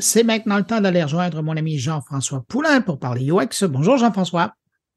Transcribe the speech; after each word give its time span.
c'est 0.00 0.24
maintenant 0.24 0.56
le 0.56 0.64
temps 0.64 0.80
d'aller 0.80 1.02
rejoindre 1.02 1.42
mon 1.42 1.56
ami 1.56 1.78
Jean-François 1.78 2.42
Poulain 2.48 2.80
pour 2.80 2.98
parler 2.98 3.30
UX. 3.30 3.64
Bonjour 3.68 3.96
Jean-François. 3.96 4.54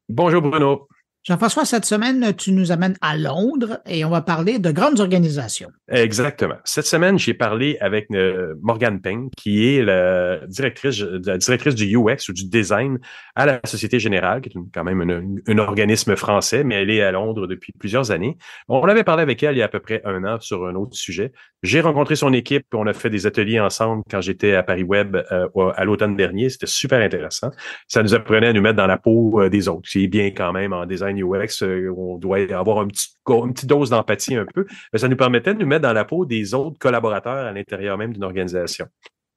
Bonjour 0.08 0.42
Bruno. 0.42 0.88
Jean-François, 1.26 1.64
cette 1.64 1.86
semaine, 1.86 2.34
tu 2.36 2.52
nous 2.52 2.70
amènes 2.70 2.96
à 3.00 3.16
Londres 3.16 3.80
et 3.86 4.04
on 4.04 4.10
va 4.10 4.20
parler 4.20 4.58
de 4.58 4.70
grandes 4.70 5.00
organisations. 5.00 5.70
Exactement. 5.88 6.56
Cette 6.64 6.84
semaine, 6.84 7.18
j'ai 7.18 7.32
parlé 7.32 7.78
avec 7.80 8.08
euh, 8.12 8.54
Morgane 8.60 9.00
Peng, 9.00 9.30
qui 9.34 9.66
est 9.66 9.82
la 9.82 10.46
directrice, 10.46 10.98
du 10.98 11.96
UX 11.96 12.28
ou 12.28 12.34
du 12.34 12.44
design 12.46 12.98
à 13.36 13.46
la 13.46 13.60
Société 13.64 13.98
Générale, 13.98 14.42
qui 14.42 14.50
est 14.50 14.60
quand 14.74 14.84
même 14.84 15.40
un 15.48 15.58
organisme 15.58 16.14
français, 16.14 16.62
mais 16.62 16.82
elle 16.82 16.90
est 16.90 17.00
à 17.00 17.10
Londres 17.10 17.46
depuis 17.46 17.72
plusieurs 17.72 18.10
années. 18.10 18.36
On 18.68 18.82
avait 18.82 19.02
parlé 19.02 19.22
avec 19.22 19.42
elle 19.42 19.56
il 19.56 19.60
y 19.60 19.62
a 19.62 19.64
à 19.64 19.68
peu 19.68 19.80
près 19.80 20.02
un 20.04 20.24
an 20.24 20.38
sur 20.40 20.66
un 20.66 20.74
autre 20.74 20.94
sujet. 20.94 21.32
J'ai 21.62 21.80
rencontré 21.80 22.16
son 22.16 22.34
équipe, 22.34 22.66
on 22.74 22.86
a 22.86 22.92
fait 22.92 23.08
des 23.08 23.26
ateliers 23.26 23.60
ensemble 23.60 24.02
quand 24.10 24.20
j'étais 24.20 24.54
à 24.54 24.62
Paris 24.62 24.82
Web 24.82 25.16
euh, 25.32 25.48
à 25.74 25.86
l'automne 25.86 26.16
dernier. 26.16 26.50
C'était 26.50 26.66
super 26.66 27.00
intéressant. 27.00 27.50
Ça 27.88 28.02
nous 28.02 28.14
apprenait 28.14 28.48
à 28.48 28.52
nous 28.52 28.60
mettre 28.60 28.76
dans 28.76 28.86
la 28.86 28.98
peau 28.98 29.40
euh, 29.40 29.48
des 29.48 29.68
autres. 29.68 29.88
C'est 29.88 30.06
bien 30.06 30.26
quand 30.26 30.52
même 30.52 30.74
en 30.74 30.84
design 30.84 31.13
UX, 31.16 31.62
euh, 31.62 31.92
on 31.96 32.18
doit 32.18 32.38
avoir 32.52 32.82
une 32.82 32.90
petite 32.90 33.66
dose 33.66 33.90
d'empathie 33.90 34.36
un 34.36 34.46
peu, 34.46 34.66
mais 34.92 34.98
ça 34.98 35.08
nous 35.08 35.16
permettait 35.16 35.54
de 35.54 35.60
nous 35.60 35.66
mettre 35.66 35.82
dans 35.82 35.92
la 35.92 36.04
peau 36.04 36.24
des 36.26 36.54
autres 36.54 36.78
collaborateurs 36.78 37.46
à 37.46 37.52
l'intérieur 37.52 37.98
même 37.98 38.12
d'une 38.12 38.24
organisation. 38.24 38.86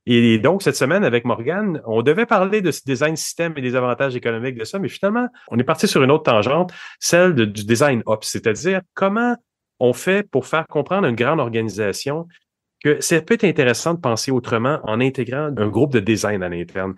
Et 0.10 0.40
donc, 0.40 0.64
cette 0.64 0.78
semaine, 0.78 1.04
avec 1.04 1.26
Morgan, 1.26 1.82
on 1.86 2.02
devait 2.02 2.26
parler 2.26 2.62
de 2.62 2.72
ce 2.72 2.80
design 2.86 3.18
système 3.18 3.54
et 3.58 3.62
des 3.62 3.76
avantages 3.76 4.16
économiques 4.16 4.58
de 4.58 4.64
ça, 4.64 4.80
mais 4.80 4.88
finalement, 4.88 5.28
on 5.50 5.60
est 5.60 5.66
parti 5.66 5.86
sur 5.86 6.02
une 6.02 6.12
autre 6.12 6.24
tangente, 6.24 6.72
celle 7.00 7.36
du 7.36 7.66
design 7.66 8.04
ops, 8.06 8.26
c'est-à-dire 8.26 8.82
comment 8.94 9.36
on 9.80 9.92
fait 9.92 10.24
pour 10.24 10.46
faire 10.46 10.66
comprendre 10.68 11.08
une 11.08 11.16
grande 11.16 11.42
organisation 11.42 12.26
que 12.84 13.02
ça 13.02 13.22
peut 13.22 13.34
être 13.34 13.44
intéressant 13.44 13.94
de 13.94 14.00
penser 14.00 14.32
autrement 14.32 14.80
en 14.84 15.02
intégrant 15.02 15.50
un 15.56 15.68
groupe 15.68 15.94
de 15.94 16.00
design 16.00 16.44
à 16.44 16.50
l'interne. 16.50 16.94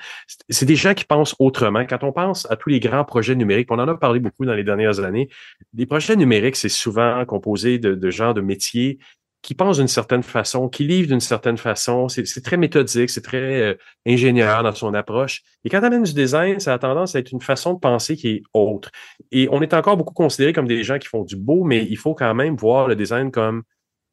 C'est 0.50 0.66
des 0.66 0.76
gens 0.76 0.94
qui 0.94 1.06
pensent 1.06 1.36
autrement. 1.40 1.86
Quand 1.86 2.04
on 2.04 2.12
pense 2.12 2.50
à 2.52 2.56
tous 2.56 2.70
les 2.70 2.80
grands 2.80 3.06
projets 3.06 3.36
numériques, 3.36 3.72
on 3.72 3.80
en 3.80 3.88
a 3.88 3.96
parlé 3.96 4.20
beaucoup 4.20 4.46
dans 4.46 4.54
les 4.54 4.64
dernières 4.64 5.00
années, 5.00 5.30
les 5.74 5.86
projets 5.86 6.16
numériques, 6.16 6.56
c'est 6.56 6.70
souvent 6.70 7.24
composé 7.26 7.80
de, 7.80 8.10
gens 8.10 8.34
de 8.34 8.42
métiers 8.42 9.00
qui 9.42 9.56
pensent 9.56 9.78
d'une 9.78 9.88
certaine 9.88 10.24
façon, 10.24 10.68
qui 10.68 10.84
livrent 10.84 11.08
d'une 11.08 11.22
certaine 11.22 11.58
façon. 11.58 12.10
C'est 12.10 12.44
très 12.44 12.58
méthodique, 12.58 13.10
c'est 13.10 13.22
très 13.22 13.62
euh, 13.62 13.74
ingénieur 14.06 14.64
dans 14.64 14.76
son 14.76 14.94
approche. 14.94 15.44
Et 15.64 15.70
quand 15.70 15.80
on 15.80 15.84
amène 15.84 16.04
du 16.04 16.14
design, 16.14 16.60
ça 16.60 16.74
a 16.74 16.80
tendance 16.80 17.16
à 17.16 17.20
être 17.20 17.32
une 17.32 17.40
façon 17.40 17.74
de 17.74 17.80
penser 17.80 18.18
qui 18.18 18.30
est 18.30 18.44
autre. 18.54 18.92
Et 19.32 19.48
on 19.50 19.62
est 19.62 19.74
encore 19.74 19.96
beaucoup 19.96 20.14
considéré 20.14 20.52
comme 20.52 20.68
des 20.68 20.84
gens 20.84 21.00
qui 21.00 21.08
font 21.08 21.24
du 21.24 21.38
beau, 21.38 21.64
mais 21.64 21.86
il 21.90 21.98
faut 21.98 22.16
quand 22.16 22.36
même 22.36 22.58
voir 22.58 22.90
le 22.90 22.98
design 22.98 23.32
comme 23.32 23.64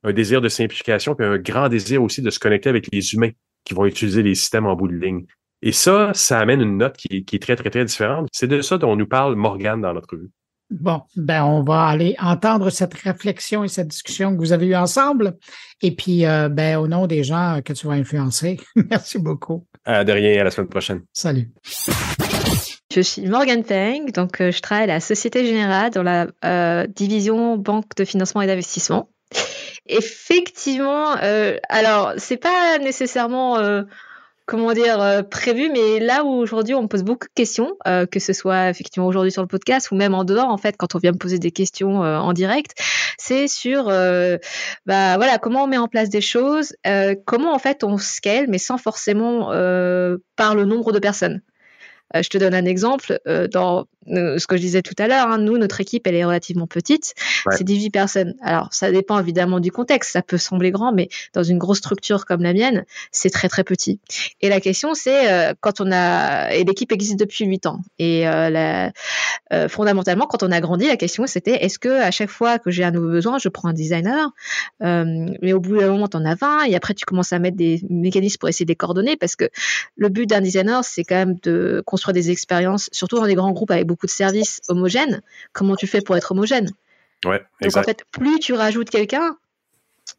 un 0.06 0.12
désir 0.12 0.40
de 0.40 0.48
simplification, 0.48 1.14
puis 1.14 1.26
un 1.26 1.36
grand 1.36 1.68
désir 1.68 2.02
aussi 2.02 2.22
de 2.22 2.30
se 2.30 2.38
connecter 2.38 2.68
avec 2.68 2.88
les 2.92 3.14
humains 3.14 3.30
qui 3.64 3.74
vont 3.74 3.86
utiliser 3.86 4.22
les 4.22 4.36
systèmes 4.36 4.66
en 4.66 4.76
bout 4.76 4.88
de 4.88 4.94
ligne. 4.94 5.26
Et 5.62 5.72
ça, 5.72 6.12
ça 6.14 6.38
amène 6.38 6.60
une 6.60 6.76
note 6.76 6.96
qui, 6.96 7.24
est 7.30 7.42
très, 7.42 7.56
très, 7.56 7.70
très 7.70 7.84
différente. 7.84 8.28
C'est 8.32 8.46
de 8.46 8.60
ça 8.60 8.78
dont 8.78 8.94
nous 8.94 9.08
parle 9.08 9.34
Morgane 9.34 9.80
dans 9.80 9.92
notre 9.92 10.10
revue. 10.12 10.30
Bon, 10.70 11.02
ben 11.16 11.44
on 11.44 11.62
va 11.62 11.86
aller 11.86 12.16
entendre 12.20 12.70
cette 12.70 12.94
réflexion 12.94 13.64
et 13.64 13.68
cette 13.68 13.88
discussion 13.88 14.34
que 14.34 14.38
vous 14.38 14.52
avez 14.52 14.66
eue 14.66 14.76
ensemble. 14.76 15.36
Et 15.82 15.94
puis, 15.94 16.26
euh, 16.26 16.48
ben, 16.48 16.76
au 16.78 16.88
nom 16.88 17.06
des 17.06 17.24
gens 17.24 17.60
que 17.64 17.72
tu 17.72 17.86
vas 17.86 17.94
influencer, 17.94 18.58
merci 18.90 19.18
beaucoup. 19.18 19.66
Euh, 19.88 20.04
de 20.04 20.12
rien, 20.12 20.40
à 20.40 20.44
la 20.44 20.50
semaine 20.50 20.68
prochaine. 20.68 21.02
Salut. 21.12 21.50
Je 22.92 23.00
suis 23.00 23.26
Morgan 23.26 23.62
Peng, 23.62 24.10
donc 24.12 24.40
euh, 24.40 24.50
je 24.50 24.60
travaille 24.60 24.84
à 24.84 24.94
la 24.94 25.00
Société 25.00 25.44
Générale 25.46 25.90
dans 25.90 26.02
la 26.02 26.86
division 26.86 27.56
banque 27.56 27.94
de 27.96 28.04
financement 28.04 28.42
et 28.42 28.46
d'investissement. 28.46 29.08
Effectivement, 29.88 31.16
euh, 31.22 31.58
alors 31.68 32.14
c'est 32.18 32.36
pas 32.36 32.78
nécessairement 32.78 33.58
euh, 33.58 33.82
comment 34.46 34.72
dire 34.72 35.00
euh, 35.00 35.22
prévu, 35.22 35.70
mais 35.72 36.00
là 36.00 36.24
où 36.24 36.28
aujourd'hui 36.28 36.74
on 36.74 36.82
me 36.82 36.88
pose 36.88 37.02
beaucoup 37.02 37.26
de 37.26 37.32
questions, 37.34 37.76
euh, 37.86 38.06
que 38.06 38.18
ce 38.18 38.32
soit 38.32 38.68
effectivement 38.68 39.06
aujourd'hui 39.06 39.32
sur 39.32 39.42
le 39.42 39.48
podcast 39.48 39.90
ou 39.90 39.96
même 39.96 40.14
en 40.14 40.24
dehors 40.24 40.48
en 40.48 40.56
fait 40.56 40.76
quand 40.76 40.94
on 40.94 40.98
vient 40.98 41.12
me 41.12 41.18
poser 41.18 41.38
des 41.38 41.52
questions 41.52 42.00
en 42.00 42.32
direct, 42.32 42.72
c'est 43.18 43.48
sur 43.48 43.84
bah 43.84 45.16
voilà 45.16 45.38
comment 45.40 45.64
on 45.64 45.66
met 45.68 45.78
en 45.78 45.88
place 45.88 46.08
des 46.08 46.20
choses, 46.20 46.74
comment 47.24 47.54
en 47.54 47.58
fait 47.58 47.84
on 47.84 47.98
scale 47.98 48.46
mais 48.48 48.58
sans 48.58 48.78
forcément 48.78 49.50
par 50.36 50.54
le 50.54 50.64
nombre 50.64 50.92
de 50.92 50.98
personnes. 50.98 51.42
Euh, 52.14 52.22
je 52.22 52.28
te 52.28 52.38
donne 52.38 52.54
un 52.54 52.64
exemple. 52.64 53.18
Euh, 53.26 53.48
dans 53.48 53.80
euh, 53.80 53.84
ce 54.08 54.46
que 54.46 54.56
je 54.56 54.60
disais 54.60 54.82
tout 54.82 54.94
à 54.98 55.08
l'heure, 55.08 55.28
hein, 55.28 55.38
nous, 55.38 55.58
notre 55.58 55.80
équipe, 55.80 56.06
elle 56.06 56.14
est 56.14 56.24
relativement 56.24 56.66
petite. 56.66 57.14
C'est 57.50 57.64
18 57.64 57.90
personnes. 57.90 58.34
Alors, 58.42 58.68
ça 58.72 58.90
dépend 58.90 59.18
évidemment 59.18 59.60
du 59.60 59.72
contexte. 59.72 60.12
Ça 60.12 60.22
peut 60.22 60.38
sembler 60.38 60.70
grand, 60.70 60.92
mais 60.92 61.08
dans 61.32 61.42
une 61.42 61.58
grosse 61.58 61.78
structure 61.78 62.24
comme 62.24 62.42
la 62.42 62.52
mienne, 62.52 62.84
c'est 63.12 63.30
très, 63.30 63.48
très 63.48 63.64
petit. 63.64 64.00
Et 64.40 64.48
la 64.48 64.60
question, 64.60 64.94
c'est 64.94 65.54
quand 65.60 65.80
on 65.80 65.90
a... 65.92 66.52
Et 66.54 66.64
l'équipe 66.64 66.92
existe 66.92 67.18
depuis 67.18 67.44
8 67.44 67.66
ans. 67.66 67.80
Et 67.98 68.22
la... 68.22 68.92
fondamentalement, 69.68 70.26
quand 70.26 70.42
on 70.42 70.52
a 70.52 70.60
grandi, 70.60 70.86
la 70.86 70.96
question, 70.96 71.26
c'était 71.26 71.64
est-ce 71.64 71.78
que 71.78 72.00
à 72.02 72.10
chaque 72.10 72.30
fois 72.30 72.58
que 72.58 72.70
j'ai 72.70 72.84
un 72.84 72.90
nouveau 72.90 73.08
besoin, 73.08 73.38
je 73.38 73.48
prends 73.48 73.68
un 73.68 73.72
designer 73.72 74.30
Mais 74.80 75.52
au 75.52 75.60
bout 75.60 75.78
d'un 75.78 75.90
moment, 75.90 76.08
tu 76.08 76.16
en 76.16 76.24
as 76.24 76.34
20. 76.34 76.64
Et 76.64 76.76
après, 76.76 76.94
tu 76.94 77.04
commences 77.04 77.32
à 77.32 77.38
mettre 77.38 77.56
des 77.56 77.80
mécanismes 77.88 78.38
pour 78.38 78.48
essayer 78.48 78.64
de 78.64 78.70
les 78.70 78.76
coordonner 78.76 79.16
parce 79.16 79.36
que 79.36 79.48
le 79.96 80.08
but 80.08 80.26
d'un 80.28 80.40
designer, 80.40 80.84
c'est 80.84 81.04
quand 81.04 81.16
même 81.16 81.36
de 81.42 81.82
construire 81.86 82.12
des 82.12 82.30
expériences, 82.30 82.88
surtout 82.92 83.16
dans 83.16 83.26
des 83.26 83.34
grands 83.34 83.52
groupes 83.52 83.70
avec 83.70 83.86
beaucoup 83.86 83.95
de 84.04 84.10
services 84.10 84.60
homogènes. 84.68 85.22
Comment 85.52 85.76
tu 85.76 85.86
fais 85.86 86.02
pour 86.02 86.16
être 86.16 86.32
homogène? 86.32 86.70
Ouais, 87.24 87.42
Donc 87.62 87.76
en 87.76 87.82
fait, 87.82 88.04
plus 88.12 88.38
tu 88.38 88.52
rajoutes 88.52 88.90
quelqu'un, 88.90 89.36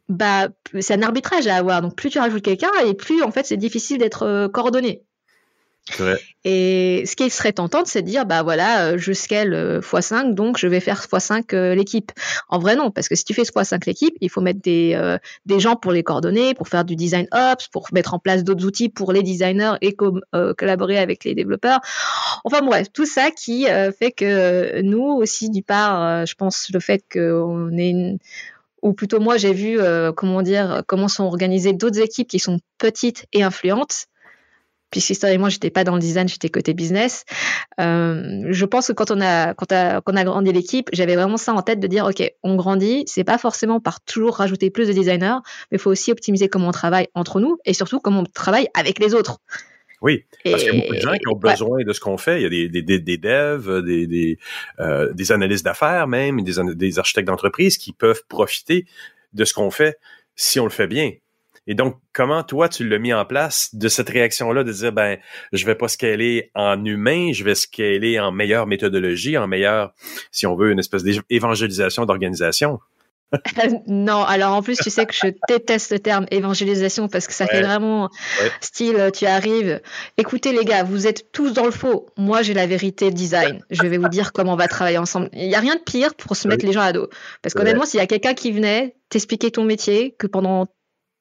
bah, 0.10 0.48
c'est 0.80 0.96
un 0.96 1.04
arbitrage 1.04 1.48
à 1.48 1.56
avoir. 1.56 1.82
Donc 1.82 1.96
plus 1.96 2.10
tu 2.10 2.20
rajoutes 2.20 2.44
quelqu'un 2.44 2.72
et 2.86 2.94
plus 2.94 3.22
en 3.24 3.32
fait 3.32 3.46
c'est 3.46 3.58
difficile 3.58 4.00
d'être 4.00 4.24
euh, 4.24 4.48
Et 6.44 7.04
ce 7.06 7.16
qui 7.16 7.30
serait 7.30 7.54
tentant, 7.54 7.84
c'est 7.86 8.02
de 8.02 8.08
dire, 8.08 8.26
bah 8.26 8.44
voilà, 8.44 8.88
euh, 8.88 8.98
je 8.98 9.12
scale 9.12 9.82
x5, 9.82 10.30
euh, 10.30 10.34
donc 10.34 10.58
je 10.58 10.68
vais 10.68 10.80
faire 10.80 11.02
x5 11.02 11.54
euh, 11.54 11.76
l'équipe. 11.76 12.12
En 12.50 12.60
vrai, 12.60 12.76
non, 12.76 12.92
parce 12.92 13.10
que 13.10 13.16
si 13.16 13.26
tu 13.26 13.34
fais 13.34 13.44
x5 13.44 13.86
l'équipe, 13.86 14.16
il 14.22 14.30
faut 14.30 14.42
mettre 14.42 14.62
des, 14.62 15.18
des 15.46 15.60
gens 15.60 15.76
pour 15.76 15.92
les 15.92 16.04
coordonner, 16.04 16.54
pour 16.54 16.68
faire 16.68 16.86
du 16.86 16.96
design 16.96 17.28
ops, 17.32 17.68
pour 17.68 17.88
mettre 17.92 18.14
en 18.14 18.20
place 18.20 18.44
d'autres 18.44 18.66
outils 18.66 18.90
pour 18.90 19.12
les 19.12 19.24
designers 19.24 19.74
et 19.82 19.96
collaborer 20.58 20.98
avec 21.00 21.24
les 21.24 21.36
développeurs. 21.36 21.80
Enfin 22.44 22.62
bref, 22.62 22.88
tout 22.94 23.06
ça 23.06 23.32
qui 23.32 23.66
fait 24.00 24.12
que 24.12 24.82
nous 24.82 25.04
aussi, 25.04 25.50
du 25.50 25.64
part, 25.64 26.26
je 26.26 26.36
pense 26.36 26.70
le 26.74 26.80
fait 26.80 27.04
qu'on 27.12 27.78
est 27.78 27.90
une 27.90 28.18
ou 28.84 28.94
plutôt 28.94 29.20
moi 29.20 29.38
j'ai 29.38 29.54
vu 29.54 29.80
comment 30.16 30.44
dire 30.44 30.84
comment 30.88 31.08
sont 31.08 31.24
organisées 31.24 31.74
d'autres 31.74 32.00
équipes 32.00 32.28
qui 32.28 32.40
sont 32.40 32.60
petites 32.78 33.26
et 33.34 33.44
influentes 33.44 34.08
puisque 34.92 35.24
moi 35.38 35.50
j'étais 35.50 35.70
pas 35.70 35.84
dans 35.84 35.96
le 35.96 36.02
design, 36.02 36.28
j'étais 36.28 36.50
côté 36.50 36.74
business. 36.74 37.26
Euh, 37.80 38.46
je 38.50 38.66
pense 38.66 38.88
que 38.88 38.94
quand 38.94 39.12
on 39.12 39.22
a 39.22 39.54
quand, 39.54 39.72
a, 39.72 40.02
quand 40.02 40.14
on 40.14 40.18
a 40.18 40.24
grandi 40.24 40.52
l'équipe, 40.52 40.90
j'avais 40.94 41.16
vraiment 41.16 41.38
ça 41.38 41.54
en 41.54 41.62
tête 41.62 41.80
de 41.80 41.88
dire 41.88 42.06
ok, 42.06 42.32
on 42.44 42.56
grandit, 42.56 43.04
c'est 43.08 43.24
pas 43.24 43.38
forcément 43.38 43.80
par 43.80 44.02
toujours 44.02 44.36
rajouter 44.36 44.70
plus 44.70 44.88
de 44.88 44.94
designers, 44.94 45.38
mais 45.72 45.78
il 45.78 45.80
faut 45.80 45.92
aussi 45.92 46.12
optimiser 46.12 46.48
comment 46.48 46.70
on 46.70 46.72
travaille 46.72 47.08
entre 47.14 47.40
nous 47.40 47.58
et 47.66 47.74
surtout 47.74 48.00
comment 48.00 48.22
on 48.22 48.26
travaille 48.26 48.68
avec 48.74 49.00
les 49.00 49.14
autres. 49.14 49.40
Oui, 50.02 50.26
parce 50.44 50.64
qu'il 50.64 50.74
y 50.74 50.78
a 50.78 50.82
beaucoup 50.82 50.94
de 50.94 51.00
gens 51.00 51.14
qui 51.14 51.28
ont 51.28 51.36
besoin 51.36 51.84
de 51.84 51.92
ce 51.92 52.00
qu'on 52.00 52.18
fait. 52.18 52.40
Il 52.40 52.44
y 52.44 52.46
a 52.46 52.70
des, 52.70 52.84
des, 52.84 53.00
des, 53.00 53.18
devs, 53.18 53.82
des, 53.84 54.06
des, 54.06 54.38
euh, 54.80 55.12
des 55.12 55.32
analystes 55.32 55.66
d'affaires 55.66 56.08
même, 56.08 56.44
des, 56.44 56.54
des 56.76 57.00
architectes 57.00 57.28
d'entreprise 57.28 57.78
qui 57.80 57.94
peuvent 57.94 58.22
profiter 58.30 58.86
de 59.34 59.44
ce 59.44 59.56
qu'on 59.56 59.72
fait 59.72 59.98
si 60.36 60.60
on 60.60 60.66
le 60.66 60.70
fait 60.70 60.88
bien. 60.88 61.14
Et 61.68 61.76
donc, 61.76 61.98
comment 62.14 62.44
toi, 62.44 62.70
tu 62.70 62.88
l'as 62.88 62.98
mis 62.98 63.14
en 63.14 63.26
place 63.26 63.76
de 63.76 63.90
cette 63.90 64.10
réaction-là 64.10 64.64
de 64.64 64.72
dire, 64.72 64.94
ben, 64.94 65.18
je 65.52 65.66
vais 65.66 65.76
pas 65.76 65.90
scaler 65.90 66.50
en 66.56 66.84
humain, 66.84 67.32
je 67.34 67.44
vais 67.44 67.56
scaler 67.56 68.20
en 68.20 68.32
meilleure 68.32 68.68
méthodologie, 68.68 69.38
en 69.38 69.48
meilleure, 69.48 69.94
si 70.32 70.48
on 70.48 70.56
veut, 70.56 70.72
une 70.72 70.80
espèce 70.80 71.04
d'évangélisation 71.04 72.06
d'organisation? 72.06 72.80
non, 73.88 74.24
alors 74.24 74.54
en 74.54 74.62
plus, 74.62 74.78
tu 74.78 74.90
sais 74.90 75.06
que 75.06 75.14
je 75.14 75.28
déteste 75.50 75.92
le 75.92 76.00
terme 76.00 76.26
évangélisation 76.32 77.10
parce 77.10 77.28
que 77.28 77.34
ça 77.34 77.46
fait 77.46 77.62
vraiment 77.62 78.10
style, 78.62 79.12
tu 79.14 79.26
arrives, 79.26 79.82
écoutez 80.18 80.54
les 80.54 80.64
gars, 80.64 80.84
vous 80.84 81.08
êtes 81.08 81.32
tous 81.34 81.52
dans 81.52 81.66
le 81.66 81.72
faux. 81.72 82.08
Moi, 82.16 82.42
j'ai 82.42 82.54
la 82.54 82.68
vérité 82.68 83.12
design. 83.12 83.62
Je 83.70 83.84
vais 83.84 83.98
vous 83.98 84.08
dire 84.08 84.32
comment 84.32 84.54
on 84.54 84.58
va 84.58 84.70
travailler 84.70 84.98
ensemble. 84.98 85.30
Il 85.34 85.48
n'y 85.48 85.56
a 85.56 85.60
rien 85.60 85.76
de 85.76 85.82
pire 85.82 86.16
pour 86.16 86.38
se 86.38 86.48
mettre 86.48 86.66
les 86.66 86.72
gens 86.72 86.82
à 86.82 86.94
dos. 86.94 87.10
Parce 87.42 87.54
qu'honnêtement, 87.54 87.86
s'il 87.86 88.00
y 88.00 88.04
a 88.04 88.08
quelqu'un 88.08 88.34
qui 88.34 88.52
venait 88.52 88.96
t'expliquer 89.10 89.52
ton 89.52 89.64
métier, 89.64 90.16
que 90.18 90.28
pendant 90.28 90.68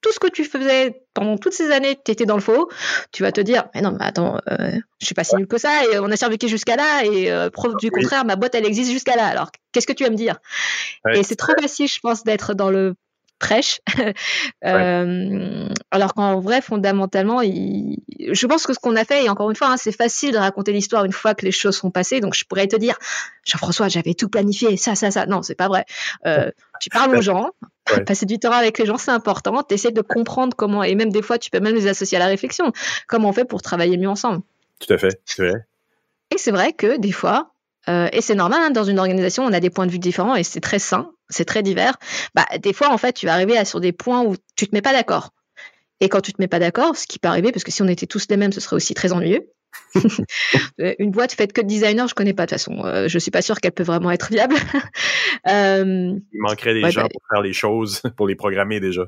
tout 0.00 0.12
ce 0.12 0.19
que 0.19 0.28
tu 0.28 0.44
faisais 0.44 1.02
pendant 1.14 1.37
toutes 1.38 1.52
ces 1.52 1.70
années, 1.70 1.98
tu 2.04 2.12
étais 2.12 2.26
dans 2.26 2.34
le 2.37 2.40
faux, 2.40 2.70
tu 3.12 3.22
vas 3.22 3.32
te 3.32 3.40
dire, 3.40 3.64
mais 3.75 3.81
non, 3.81 3.93
mais 3.93 4.04
attends, 4.04 4.38
euh, 4.50 4.70
je 5.00 5.06
suis 5.06 5.14
pas 5.14 5.25
si 5.25 5.37
nul 5.37 5.46
que 5.46 5.58
ça, 5.58 5.84
et 5.84 5.98
on 5.98 6.10
a 6.10 6.16
survécu 6.16 6.48
jusqu'à 6.48 6.76
là, 6.76 7.04
et 7.04 7.31
euh, 7.31 7.50
preuve 7.50 7.76
du 7.76 7.90
contraire, 7.90 8.25
ma 8.25 8.37
boîte, 8.37 8.54
elle 8.54 8.66
existe 8.66 8.90
jusqu'à 8.90 9.16
là. 9.16 9.26
Alors, 9.26 9.50
qu'est-ce 9.72 9.87
que 9.87 9.93
tu 9.93 10.04
vas 10.04 10.10
me 10.10 10.16
dire? 10.16 10.38
Et 11.12 11.22
c'est 11.22 11.37
trop 11.37 11.54
facile, 11.60 11.88
je 11.88 12.00
pense, 12.00 12.25
d'être 12.25 12.54
dans 12.54 12.70
le 12.70 12.94
prêche. 13.38 13.80
euh, 14.64 15.68
alors 15.90 16.14
qu'en 16.14 16.40
vrai, 16.40 16.60
fondamentalement, 16.60 17.42
il... 17.42 17.98
je 18.32 18.46
pense 18.46 18.66
que 18.66 18.72
ce 18.72 18.78
qu'on 18.78 18.96
a 18.96 19.04
fait, 19.04 19.24
et 19.24 19.28
encore 19.28 19.50
une 19.50 19.56
fois, 19.56 19.68
hein, 19.68 19.76
c'est 19.76 19.92
facile 19.92 20.32
de 20.32 20.38
raconter 20.38 20.72
l'histoire 20.72 21.04
une 21.04 21.12
fois 21.12 21.34
que 21.34 21.44
les 21.44 21.52
choses 21.52 21.76
sont 21.76 21.90
passées. 21.90 22.20
Donc, 22.20 22.34
je 22.34 22.44
pourrais 22.44 22.66
te 22.66 22.76
dire, 22.76 22.98
Jean-François, 23.44 23.88
j'avais 23.88 24.14
tout 24.14 24.28
planifié, 24.28 24.76
ça, 24.76 24.94
ça, 24.94 25.10
ça. 25.10 25.26
Non, 25.26 25.42
c'est 25.42 25.54
pas 25.54 25.68
vrai. 25.68 25.84
Euh, 26.26 26.50
tu 26.80 26.90
parles 26.90 27.14
aux 27.16 27.22
gens, 27.22 27.50
ouais. 27.92 28.04
passer 28.04 28.26
du 28.26 28.38
temps 28.38 28.52
avec 28.52 28.78
les 28.78 28.86
gens, 28.86 28.98
c'est 28.98 29.10
important. 29.10 29.62
Tu 29.62 29.74
essaies 29.74 29.92
de 29.92 30.02
comprendre 30.02 30.56
comment, 30.56 30.82
et 30.82 30.94
même 30.94 31.10
des 31.10 31.22
fois, 31.22 31.38
tu 31.38 31.50
peux 31.50 31.60
même 31.60 31.74
les 31.74 31.86
associer 31.86 32.16
à 32.16 32.20
la 32.20 32.26
réflexion. 32.26 32.72
Comment 33.06 33.30
on 33.30 33.32
fait 33.32 33.44
pour 33.44 33.62
travailler 33.62 33.96
mieux 33.96 34.08
ensemble? 34.08 34.42
Tout 34.80 34.92
à 34.92 34.98
fait, 34.98 35.20
c'est 35.24 35.48
vrai. 35.48 35.66
Et 36.34 36.38
c'est 36.38 36.50
vrai 36.50 36.72
que 36.72 36.98
des 36.98 37.12
fois, 37.12 37.52
euh, 37.88 38.08
et 38.12 38.20
c'est 38.20 38.34
normal, 38.34 38.60
hein, 38.62 38.70
dans 38.70 38.84
une 38.84 38.98
organisation, 38.98 39.44
on 39.44 39.52
a 39.52 39.60
des 39.60 39.70
points 39.70 39.86
de 39.86 39.92
vue 39.92 39.98
différents 39.98 40.34
et 40.34 40.42
c'est 40.42 40.60
très 40.60 40.78
sain, 40.78 41.12
c'est 41.28 41.44
très 41.44 41.62
divers. 41.62 41.96
Bah, 42.34 42.46
des 42.58 42.73
fois, 42.73 42.90
en 42.90 42.99
fait, 42.99 43.12
tu 43.12 43.26
vas 43.26 43.34
arriver 43.34 43.56
à, 43.56 43.64
sur 43.64 43.81
des 43.81 43.93
points 43.93 44.23
où 44.23 44.37
tu 44.56 44.67
te 44.69 44.75
mets 44.75 44.82
pas 44.82 44.93
d'accord. 44.93 45.31
Et 46.00 46.08
quand 46.08 46.20
tu 46.20 46.32
te 46.32 46.40
mets 46.40 46.49
pas 46.49 46.58
d'accord, 46.58 46.96
ce 46.96 47.06
qui 47.06 47.19
peut 47.19 47.28
arriver, 47.28 47.52
parce 47.52 47.64
que 47.64 47.70
si 47.70 47.82
on 47.82 47.88
était 47.88 48.06
tous 48.06 48.26
les 48.28 48.37
mêmes, 48.37 48.52
ce 48.52 48.61
serait 48.61 48.76
aussi 48.76 48.94
très 48.94 49.12
ennuyeux. 49.12 49.50
une 50.78 51.11
boîte 51.11 51.32
faite 51.32 51.52
que 51.52 51.61
de 51.61 51.67
designers, 51.67 52.06
je 52.08 52.14
connais 52.14 52.34
pas 52.34 52.44
de 52.46 52.50
toute 52.50 52.58
façon. 52.58 52.84
Euh, 52.84 53.08
je 53.08 53.19
suis 53.19 53.31
pas 53.31 53.43
sûre 53.43 53.61
qu'elle 53.61 53.73
peut 53.73 53.82
vraiment 53.82 54.11
être 54.11 54.28
viable. 54.31 54.55
euh, 55.49 56.12
Il 56.32 56.40
manquerait 56.40 56.75
des 56.75 56.82
ouais, 56.82 56.90
gens 56.90 57.02
bah, 57.02 57.08
pour 57.11 57.23
faire 57.31 57.43
les 57.43 57.52
choses, 57.52 58.02
pour 58.17 58.26
les 58.26 58.34
programmer 58.34 58.81
déjà. 58.81 59.05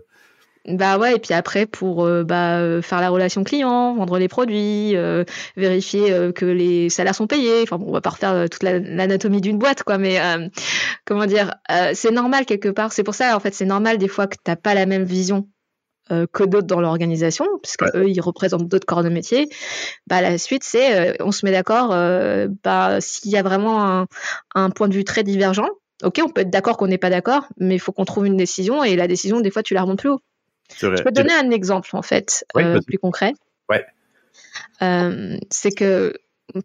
Bah 0.69 0.99
ouais, 0.99 1.17
et 1.17 1.19
puis 1.19 1.33
après 1.33 1.65
pour 1.65 2.05
euh, 2.05 2.25
bah, 2.25 2.83
faire 2.83 3.01
la 3.01 3.09
relation 3.09 3.43
client, 3.43 3.95
vendre 3.95 4.19
les 4.19 4.29
produits, 4.29 4.95
euh, 4.97 5.25
vérifier 5.57 6.13
euh, 6.13 6.31
que 6.31 6.45
les 6.45 6.91
salaires 6.91 7.15
sont 7.15 7.27
payés. 7.27 7.63
Enfin 7.63 7.79
bon, 7.79 7.87
on 7.89 7.93
va 7.93 8.03
pas 8.03 8.11
refaire 8.11 8.51
toute 8.51 8.63
l'anatomie 8.63 9.39
la, 9.39 9.41
d'une 9.41 9.59
boîte, 9.59 9.83
quoi, 9.83 9.97
mais 9.97 10.19
comment 11.07 11.25
dire, 11.25 11.55
c'est 11.95 12.11
normal 12.11 12.45
quelque 12.45 12.69
part. 12.69 12.93
C'est 12.93 13.03
pour 13.03 13.15
ça, 13.15 13.35
en 13.35 13.41
fait, 13.41 13.55
c'est 13.55 13.65
normal 13.65 13.97
des 13.97 14.09
fois 14.09 14.27
que 14.27 14.37
t'as 14.43 14.57
pas 14.57 14.75
la 14.75 14.85
même 14.85 15.05
vision 15.05 15.49
que 16.11 16.45
d'autres 16.45 16.67
dans 16.67 16.81
l'organisation, 16.81 17.47
puisque 17.63 17.83
ouais. 17.83 17.91
eux 17.95 18.09
ils 18.09 18.21
représentent 18.21 18.69
d'autres 18.69 18.87
corps 18.87 19.03
de 19.03 19.11
métier. 19.11 19.49
Bah 20.07 20.21
la 20.21 20.39
suite 20.39 20.65
c'est, 20.65 21.23
on 21.23 21.33
se 21.33 21.47
met 21.47 21.53
d'accord. 21.53 21.91
bah 22.63 23.01
s'il 23.01 23.31
y 23.31 23.37
a 23.37 23.43
vraiment 23.43 23.85
un, 23.85 24.07
un 24.55 24.71
point 24.71 24.89
de 24.89 24.95
vue 24.95 25.05
très 25.05 25.23
divergent, 25.23 25.69
ok, 26.03 26.21
on 26.25 26.29
peut 26.29 26.43
être 26.43 26.51
d'accord 26.51 26.77
qu'on 26.77 26.87
n'est 26.89 26.99
pas 26.99 27.11
d'accord, 27.11 27.47
mais 27.59 27.75
il 27.75 27.81
faut 27.81 27.93
qu'on 27.93 28.05
trouve 28.05 28.27
une 28.27 28.37
décision 28.37 28.85
et 28.85 28.97
la 28.97 29.07
décision 29.07 29.41
des 29.41 29.51
fois 29.51 29.63
tu 29.63 29.75
la 29.75 29.83
remontes 29.83 29.99
plus 29.99 30.11
haut. 30.11 30.21
Je 30.77 31.03
peux 31.03 31.11
donner 31.11 31.33
un 31.33 31.51
exemple 31.51 31.91
en 31.95 32.03
fait 32.03 32.45
oui, 32.55 32.63
euh, 32.63 32.81
plus 32.87 32.99
concret. 32.99 33.35
Ouais. 33.69 33.85
Euh, 34.83 35.37
c'est 35.51 35.71
que 35.71 36.15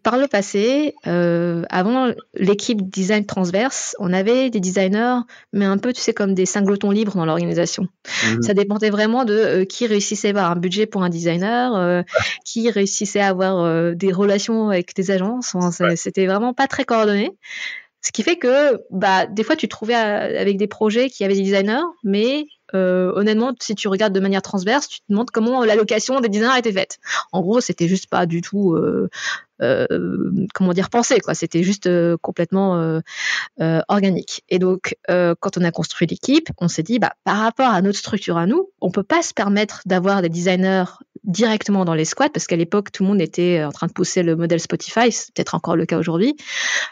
par 0.02 0.16
le 0.16 0.28
passé, 0.28 0.94
euh, 1.06 1.64
avant 1.68 2.12
l'équipe 2.34 2.88
design 2.88 3.26
transverse, 3.26 3.94
on 3.98 4.12
avait 4.12 4.48
des 4.48 4.60
designers, 4.60 5.20
mais 5.52 5.66
un 5.66 5.76
peu, 5.76 5.92
tu 5.92 6.00
sais, 6.00 6.14
comme 6.14 6.34
des 6.34 6.46
singletons 6.46 6.90
libres 6.90 7.16
dans 7.16 7.26
l'organisation. 7.26 7.88
Mhm. 8.24 8.38
Mmh. 8.38 8.42
Ça 8.42 8.54
dépendait 8.54 8.90
vraiment 8.90 9.24
de 9.24 9.34
euh, 9.34 9.64
qui 9.64 9.86
réussissait 9.86 10.28
à 10.28 10.30
avoir 10.30 10.50
un 10.52 10.56
budget 10.56 10.86
pour 10.86 11.02
un 11.02 11.10
designer, 11.10 11.76
euh, 11.76 12.02
qui 12.46 12.70
réussissait 12.70 13.20
à 13.20 13.28
avoir 13.28 13.94
des 13.94 14.12
relations 14.12 14.70
avec 14.70 14.94
des 14.94 15.10
agences. 15.10 15.54
Enfin, 15.54 15.88
ouais. 15.88 15.96
C'était 15.96 16.26
vraiment 16.26 16.54
pas 16.54 16.66
très 16.66 16.84
coordonné. 16.84 17.32
Ce 18.00 18.12
qui 18.12 18.22
fait 18.22 18.36
que, 18.36 18.80
bah, 18.90 19.26
des 19.26 19.42
fois, 19.44 19.56
tu 19.56 19.66
te 19.66 19.70
trouvais 19.70 19.94
avec 19.94 20.56
des 20.56 20.66
projets 20.66 21.08
qui 21.10 21.24
avaient 21.24 21.34
des 21.34 21.42
designers, 21.42 21.84
mais 22.02 22.46
euh, 22.74 23.12
honnêtement, 23.14 23.52
si 23.60 23.74
tu 23.74 23.88
regardes 23.88 24.12
de 24.12 24.20
manière 24.20 24.42
transverse, 24.42 24.88
tu 24.88 24.98
te 24.98 25.04
demandes 25.08 25.30
comment 25.30 25.64
l'allocation 25.64 26.20
des 26.20 26.28
designers 26.28 26.52
a 26.52 26.58
été 26.58 26.72
faite. 26.72 26.98
En 27.32 27.40
gros, 27.40 27.60
c'était 27.60 27.88
juste 27.88 28.08
pas 28.08 28.26
du 28.26 28.40
tout, 28.40 28.74
euh, 28.74 29.08
euh, 29.62 30.46
comment 30.54 30.72
dire, 30.72 30.90
pensé, 30.90 31.20
quoi. 31.20 31.34
C'était 31.34 31.62
juste 31.62 31.88
complètement 32.18 33.00
organique. 33.88 34.42
Et 34.48 34.58
donc, 34.58 34.96
quand 35.08 35.56
on 35.56 35.64
a 35.64 35.70
construit 35.70 36.06
l'équipe, 36.06 36.48
on 36.58 36.68
s'est 36.68 36.82
dit, 36.82 36.98
bah, 36.98 37.12
par 37.24 37.38
rapport 37.38 37.68
à 37.68 37.80
notre 37.82 37.98
structure 37.98 38.36
à 38.36 38.46
nous, 38.46 38.70
on 38.80 38.90
peut 38.90 39.02
pas 39.02 39.22
se 39.22 39.34
permettre 39.34 39.82
d'avoir 39.86 40.22
des 40.22 40.28
designers 40.28 40.84
directement 41.22 41.86
dans 41.86 41.94
les 41.94 42.04
squads 42.04 42.28
parce 42.28 42.46
qu'à 42.46 42.56
l'époque 42.56 42.92
tout 42.92 43.02
le 43.02 43.08
monde 43.08 43.22
était 43.22 43.64
en 43.64 43.72
train 43.72 43.86
de 43.86 43.92
pousser 43.92 44.22
le 44.22 44.36
modèle 44.36 44.60
Spotify, 44.60 45.10
c'est 45.10 45.32
peut-être 45.32 45.54
encore 45.54 45.74
le 45.74 45.86
cas 45.86 45.98
aujourd'hui, 45.98 46.36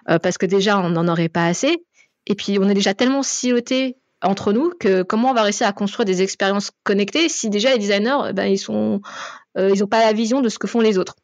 parce 0.06 0.38
que 0.38 0.46
déjà 0.46 0.78
on 0.78 0.90
n'en 0.90 1.08
aurait 1.08 1.28
pas 1.28 1.46
assez. 1.46 1.84
Et 2.26 2.34
puis 2.34 2.58
on 2.60 2.68
est 2.68 2.74
déjà 2.74 2.94
tellement 2.94 3.22
siloté 3.22 3.96
entre 4.22 4.52
nous 4.52 4.72
que 4.78 5.02
comment 5.02 5.30
on 5.30 5.34
va 5.34 5.42
réussir 5.42 5.66
à 5.66 5.72
construire 5.72 6.04
des 6.04 6.22
expériences 6.22 6.70
connectées 6.84 7.28
si 7.28 7.50
déjà 7.50 7.72
les 7.72 7.78
designers 7.78 8.32
ben, 8.34 8.46
ils 8.46 8.58
sont 8.58 9.00
euh, 9.58 9.70
ils 9.74 9.86
pas 9.86 10.00
la 10.00 10.12
vision 10.12 10.40
de 10.40 10.48
ce 10.48 10.58
que 10.58 10.66
font 10.66 10.80
les 10.80 10.98
autres. 10.98 11.16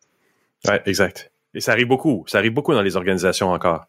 Ouais, 0.67 0.83
exact. 0.87 1.31
Et 1.55 1.61
ça 1.61 1.73
arrive 1.73 1.89
beaucoup, 1.89 2.25
ça 2.27 2.39
arrive 2.39 2.53
beaucoup 2.53 2.75
dans 2.75 2.83
les 2.83 2.97
organisations 2.97 3.51
encore. 3.51 3.87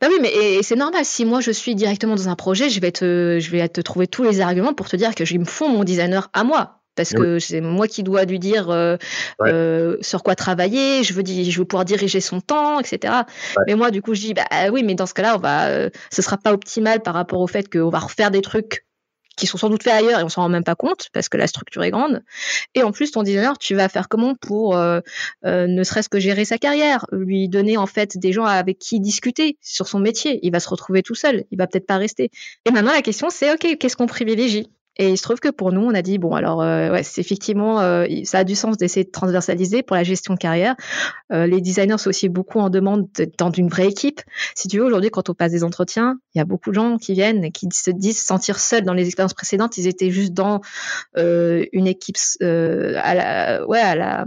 Ben 0.00 0.08
oui, 0.10 0.18
mais 0.20 0.62
c'est 0.62 0.74
normal. 0.74 1.04
Si 1.04 1.24
moi 1.24 1.40
je 1.40 1.52
suis 1.52 1.74
directement 1.74 2.16
dans 2.16 2.28
un 2.28 2.34
projet, 2.34 2.68
je 2.68 2.80
vais 2.80 2.92
te, 2.92 3.38
je 3.40 3.50
vais 3.50 3.68
te 3.68 3.80
trouver 3.80 4.06
tous 4.06 4.24
les 4.24 4.40
arguments 4.40 4.74
pour 4.74 4.88
te 4.88 4.96
dire 4.96 5.14
que 5.14 5.24
je 5.24 5.36
me 5.38 5.44
font 5.44 5.68
mon 5.68 5.84
designer 5.84 6.28
à 6.32 6.44
moi 6.44 6.81
parce 6.94 7.12
que 7.12 7.34
oui. 7.34 7.40
c'est 7.40 7.60
moi 7.60 7.88
qui 7.88 8.02
dois 8.02 8.24
lui 8.24 8.38
dire 8.38 8.70
euh, 8.70 8.96
ouais. 9.40 9.50
euh, 9.52 9.96
sur 10.00 10.22
quoi 10.22 10.34
travailler, 10.34 11.02
je 11.02 11.14
veux, 11.14 11.22
je 11.24 11.58
veux 11.58 11.64
pouvoir 11.64 11.84
diriger 11.84 12.20
son 12.20 12.40
temps, 12.40 12.80
etc. 12.80 13.12
Ouais. 13.56 13.64
Mais 13.66 13.74
moi, 13.74 13.90
du 13.90 14.02
coup, 14.02 14.14
je 14.14 14.20
dis, 14.20 14.34
bah 14.34 14.44
oui, 14.70 14.82
mais 14.82 14.94
dans 14.94 15.06
ce 15.06 15.14
cas-là, 15.14 15.36
on 15.36 15.40
va, 15.40 15.68
euh, 15.68 15.90
ce 16.10 16.22
sera 16.22 16.36
pas 16.36 16.52
optimal 16.52 17.00
par 17.00 17.14
rapport 17.14 17.40
au 17.40 17.46
fait 17.46 17.72
qu'on 17.72 17.90
va 17.90 17.98
refaire 17.98 18.30
des 18.30 18.42
trucs 18.42 18.84
qui 19.36 19.46
sont 19.46 19.58
sans 19.58 19.70
doute 19.70 19.82
faits 19.82 19.94
ailleurs 19.94 20.20
et 20.20 20.22
on 20.24 20.28
s'en 20.28 20.42
rend 20.42 20.48
même 20.48 20.64
pas 20.64 20.74
compte 20.74 21.08
parce 21.12 21.28
que 21.28 21.36
la 21.36 21.46
structure 21.46 21.82
est 21.82 21.90
grande. 21.90 22.22
Et 22.74 22.82
en 22.82 22.92
plus, 22.92 23.10
ton 23.10 23.22
designer, 23.22 23.58
tu 23.58 23.74
vas 23.74 23.88
faire 23.88 24.08
comment 24.08 24.34
pour 24.34 24.76
euh, 24.76 25.00
euh, 25.44 25.66
ne 25.66 25.82
serait-ce 25.84 26.08
que 26.08 26.20
gérer 26.20 26.44
sa 26.44 26.58
carrière, 26.58 27.06
lui 27.12 27.48
donner 27.48 27.76
en 27.76 27.86
fait 27.86 28.18
des 28.18 28.32
gens 28.32 28.44
avec 28.44 28.78
qui 28.78 29.00
discuter 29.00 29.56
sur 29.60 29.88
son 29.88 29.98
métier. 29.98 30.38
Il 30.42 30.52
va 30.52 30.60
se 30.60 30.68
retrouver 30.68 31.02
tout 31.02 31.14
seul, 31.14 31.44
il 31.50 31.58
va 31.58 31.66
peut-être 31.66 31.86
pas 31.86 31.96
rester. 31.96 32.30
Et 32.66 32.70
maintenant, 32.70 32.92
la 32.92 33.02
question, 33.02 33.30
c'est 33.30 33.52
ok, 33.52 33.78
qu'est-ce 33.78 33.96
qu'on 33.96 34.06
privilégie? 34.06 34.70
Et 34.96 35.10
il 35.10 35.16
se 35.16 35.22
trouve 35.22 35.40
que 35.40 35.48
pour 35.48 35.72
nous, 35.72 35.80
on 35.80 35.94
a 35.94 36.02
dit 36.02 36.18
bon 36.18 36.34
alors 36.34 36.62
euh, 36.62 36.90
ouais, 36.90 37.02
c'est 37.02 37.20
effectivement 37.20 37.80
euh, 37.80 38.06
ça 38.24 38.38
a 38.38 38.44
du 38.44 38.54
sens 38.54 38.76
d'essayer 38.76 39.04
de 39.04 39.10
transversaliser 39.10 39.82
pour 39.82 39.96
la 39.96 40.04
gestion 40.04 40.34
de 40.34 40.38
carrière. 40.38 40.74
Euh, 41.32 41.46
les 41.46 41.60
designers 41.60 41.98
sont 41.98 42.10
aussi 42.10 42.28
beaucoup 42.28 42.58
en 42.58 42.68
demande 42.68 43.08
dans 43.38 43.50
une 43.50 43.68
vraie 43.68 43.88
équipe. 43.88 44.20
Si 44.54 44.68
tu 44.68 44.78
veux 44.78 44.84
aujourd'hui, 44.84 45.10
quand 45.10 45.30
on 45.30 45.34
passe 45.34 45.52
des 45.52 45.64
entretiens, 45.64 46.18
il 46.34 46.38
y 46.38 46.40
a 46.40 46.44
beaucoup 46.44 46.70
de 46.70 46.74
gens 46.74 46.98
qui 46.98 47.14
viennent 47.14 47.44
et 47.44 47.50
qui 47.50 47.68
se 47.72 47.90
disent 47.90 48.22
sentir 48.22 48.58
seuls 48.58 48.84
dans 48.84 48.94
les 48.94 49.06
expériences 49.06 49.34
précédentes. 49.34 49.78
Ils 49.78 49.86
étaient 49.86 50.10
juste 50.10 50.34
dans 50.34 50.60
euh, 51.16 51.64
une 51.72 51.86
équipe 51.86 52.18
à 52.40 53.14
la 53.14 53.66
ouais 53.66 53.80
à 53.80 53.94
la 53.94 54.26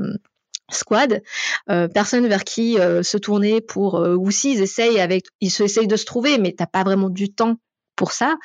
squad, 0.71 1.21
euh, 1.69 1.87
personne 1.87 2.27
vers 2.27 2.43
qui 2.43 2.79
euh, 2.79 3.03
se 3.03 3.17
tourner 3.17 3.61
pour 3.61 3.97
euh, 3.97 4.15
ou 4.15 4.31
s'ils 4.31 4.61
essayent 4.61 4.99
avec 4.99 5.25
ils 5.39 5.51
se 5.51 5.63
essayent 5.63 5.87
de 5.87 5.95
se 5.95 6.05
trouver 6.05 6.37
mais 6.37 6.53
t'as 6.53 6.65
pas 6.65 6.83
vraiment 6.83 7.09
du 7.09 7.31
temps 7.31 7.57
pour 7.95 8.11
ça. 8.11 8.37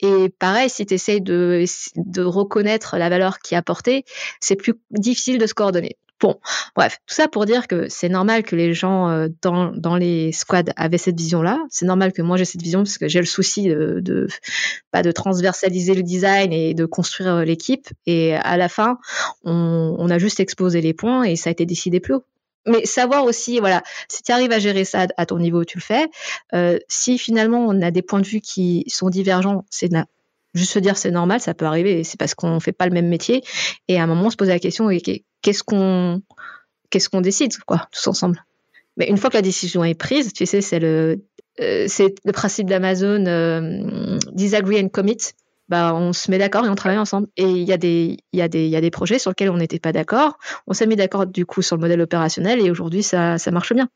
Et 0.00 0.28
pareil, 0.38 0.70
si 0.70 0.86
tu 0.86 0.94
essayes 0.94 1.20
de, 1.20 1.64
de 1.96 2.22
reconnaître 2.22 2.96
la 2.96 3.08
valeur 3.08 3.38
qui 3.38 3.54
est 3.54 3.58
apportée, 3.58 4.04
c'est 4.40 4.56
plus 4.56 4.74
difficile 4.90 5.38
de 5.38 5.46
se 5.46 5.54
coordonner. 5.54 5.96
Bon, 6.18 6.40
bref, 6.74 6.96
tout 7.06 7.14
ça 7.14 7.28
pour 7.28 7.44
dire 7.44 7.68
que 7.68 7.90
c'est 7.90 8.08
normal 8.08 8.42
que 8.42 8.56
les 8.56 8.72
gens 8.72 9.10
euh, 9.10 9.28
dans, 9.42 9.70
dans 9.72 9.96
les 9.96 10.32
squads 10.32 10.72
avaient 10.76 10.96
cette 10.96 11.18
vision-là. 11.18 11.58
C'est 11.68 11.84
normal 11.84 12.14
que 12.14 12.22
moi 12.22 12.38
j'ai 12.38 12.46
cette 12.46 12.62
vision 12.62 12.84
parce 12.84 12.96
que 12.96 13.06
j'ai 13.06 13.18
le 13.18 13.26
souci 13.26 13.68
de, 13.68 14.00
de, 14.00 14.26
bah, 14.94 15.02
de 15.02 15.12
transversaliser 15.12 15.92
le 15.92 16.02
design 16.02 16.54
et 16.54 16.72
de 16.72 16.86
construire 16.86 17.34
euh, 17.34 17.44
l'équipe. 17.44 17.88
Et 18.06 18.34
à 18.34 18.56
la 18.56 18.70
fin, 18.70 18.96
on, 19.44 19.94
on 19.98 20.08
a 20.08 20.16
juste 20.16 20.40
exposé 20.40 20.80
les 20.80 20.94
points 20.94 21.24
et 21.24 21.36
ça 21.36 21.50
a 21.50 21.52
été 21.52 21.66
décidé 21.66 22.00
plus 22.00 22.14
haut 22.14 22.24
mais 22.66 22.84
savoir 22.84 23.24
aussi, 23.24 23.60
voilà, 23.60 23.82
si 24.08 24.22
tu 24.22 24.32
arrives 24.32 24.52
à 24.52 24.58
gérer 24.58 24.84
ça 24.84 25.06
à 25.16 25.26
ton 25.26 25.38
niveau, 25.38 25.64
tu 25.64 25.78
le 25.78 25.82
fais. 25.82 26.08
Euh, 26.54 26.78
si 26.88 27.18
finalement 27.18 27.64
on 27.66 27.80
a 27.82 27.90
des 27.90 28.02
points 28.02 28.20
de 28.20 28.26
vue 28.26 28.40
qui 28.40 28.84
sont 28.88 29.08
divergents, 29.08 29.64
c'est 29.70 29.90
juste 30.54 30.72
se 30.72 30.78
dire 30.78 30.96
c'est 30.96 31.10
normal, 31.10 31.40
ça 31.40 31.54
peut 31.54 31.66
arriver, 31.66 32.04
c'est 32.04 32.18
parce 32.18 32.34
qu'on 32.34 32.60
fait 32.60 32.72
pas 32.72 32.86
le 32.86 32.92
même 32.92 33.08
métier. 33.08 33.42
Et 33.88 33.98
à 33.98 34.02
un 34.02 34.06
moment, 34.06 34.26
on 34.26 34.30
se 34.30 34.36
pose 34.36 34.48
la 34.48 34.58
question 34.58 34.88
qu'est-ce 35.42 35.62
qu'on 35.62 36.22
qu'est-ce 36.90 37.08
qu'on 37.08 37.20
décide, 37.20 37.56
quoi, 37.66 37.88
tous 37.92 38.06
ensemble. 38.08 38.44
Mais 38.96 39.08
une 39.08 39.18
fois 39.18 39.30
que 39.30 39.36
la 39.36 39.42
décision 39.42 39.84
est 39.84 39.94
prise, 39.94 40.32
tu 40.32 40.46
sais, 40.46 40.60
c'est 40.60 40.78
le 40.78 41.22
euh, 41.60 41.86
c'est 41.88 42.14
le 42.24 42.32
principe 42.32 42.68
d'Amazon 42.68 43.24
euh, 43.26 44.18
disagree 44.32 44.80
and 44.80 44.88
commit 44.88 45.18
bah, 45.68 45.94
on 45.94 46.12
se 46.12 46.30
met 46.30 46.38
d'accord 46.38 46.64
et 46.64 46.68
on 46.68 46.74
travaille 46.74 46.98
ensemble. 46.98 47.28
Et 47.36 47.44
il 47.44 47.64
y, 47.64 47.72
a 47.72 47.76
des, 47.76 48.18
y, 48.32 48.40
a 48.40 48.48
des, 48.48 48.66
y 48.66 48.76
a 48.76 48.80
des 48.80 48.90
projets 48.90 49.18
sur 49.18 49.30
lesquels 49.30 49.50
on 49.50 49.56
n'était 49.56 49.78
pas 49.78 49.92
d'accord. 49.92 50.38
On 50.66 50.72
s'est 50.72 50.86
mis 50.86 50.96
d'accord 50.96 51.26
du 51.26 51.46
coup 51.46 51.62
sur 51.62 51.76
le 51.76 51.80
modèle 51.80 52.00
opérationnel 52.00 52.64
et 52.64 52.70
aujourd'hui, 52.70 53.02
ça, 53.02 53.38
ça 53.38 53.50
marche 53.50 53.72
bien. 53.72 53.88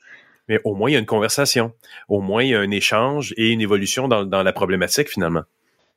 Mais 0.49 0.59
au 0.65 0.75
moins, 0.75 0.91
il 0.91 0.95
y 0.95 0.97
a 0.97 0.99
une 0.99 1.07
conversation. 1.07 1.73
Au 2.09 2.21
moins, 2.21 2.43
il 2.43 2.51
y 2.51 2.55
a 2.55 2.61
un 2.61 2.71
échange 2.71 3.33
et 3.37 3.51
une 3.51 3.61
évolution 3.61 4.09
dans, 4.09 4.25
dans 4.25 4.43
la 4.43 4.53
problématique 4.53 5.09
finalement. 5.09 5.43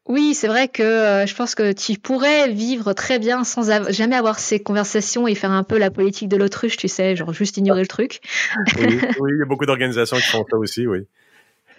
Oui, 0.05 0.33
c'est 0.33 0.47
vrai 0.47 0.67
que 0.67 0.83
euh, 0.83 1.25
je 1.25 1.33
pense 1.33 1.55
que 1.55 1.71
tu 1.71 1.97
pourrais 1.97 2.49
vivre 2.49 2.91
très 2.91 3.19
bien 3.19 3.45
sans 3.45 3.69
av 3.69 3.89
jamais 3.89 4.17
avoir 4.17 4.37
ces 4.37 4.59
conversations 4.61 5.27
et 5.27 5.35
faire 5.35 5.51
un 5.51 5.63
peu 5.63 5.77
la 5.77 5.91
politique 5.91 6.27
de 6.27 6.35
l'autruche, 6.35 6.75
tu 6.75 6.89
sais, 6.89 7.15
genre 7.15 7.31
juste 7.31 7.55
ignorer 7.55 7.81
le 7.81 7.87
truc. 7.87 8.19
oui, 8.77 8.99
oui, 9.19 9.31
il 9.33 9.39
y 9.39 9.41
a 9.41 9.45
beaucoup 9.45 9.65
d'organisations 9.65 10.17
qui 10.17 10.23
font 10.23 10.45
ça 10.49 10.57
aussi, 10.57 10.85
oui. 10.87 11.07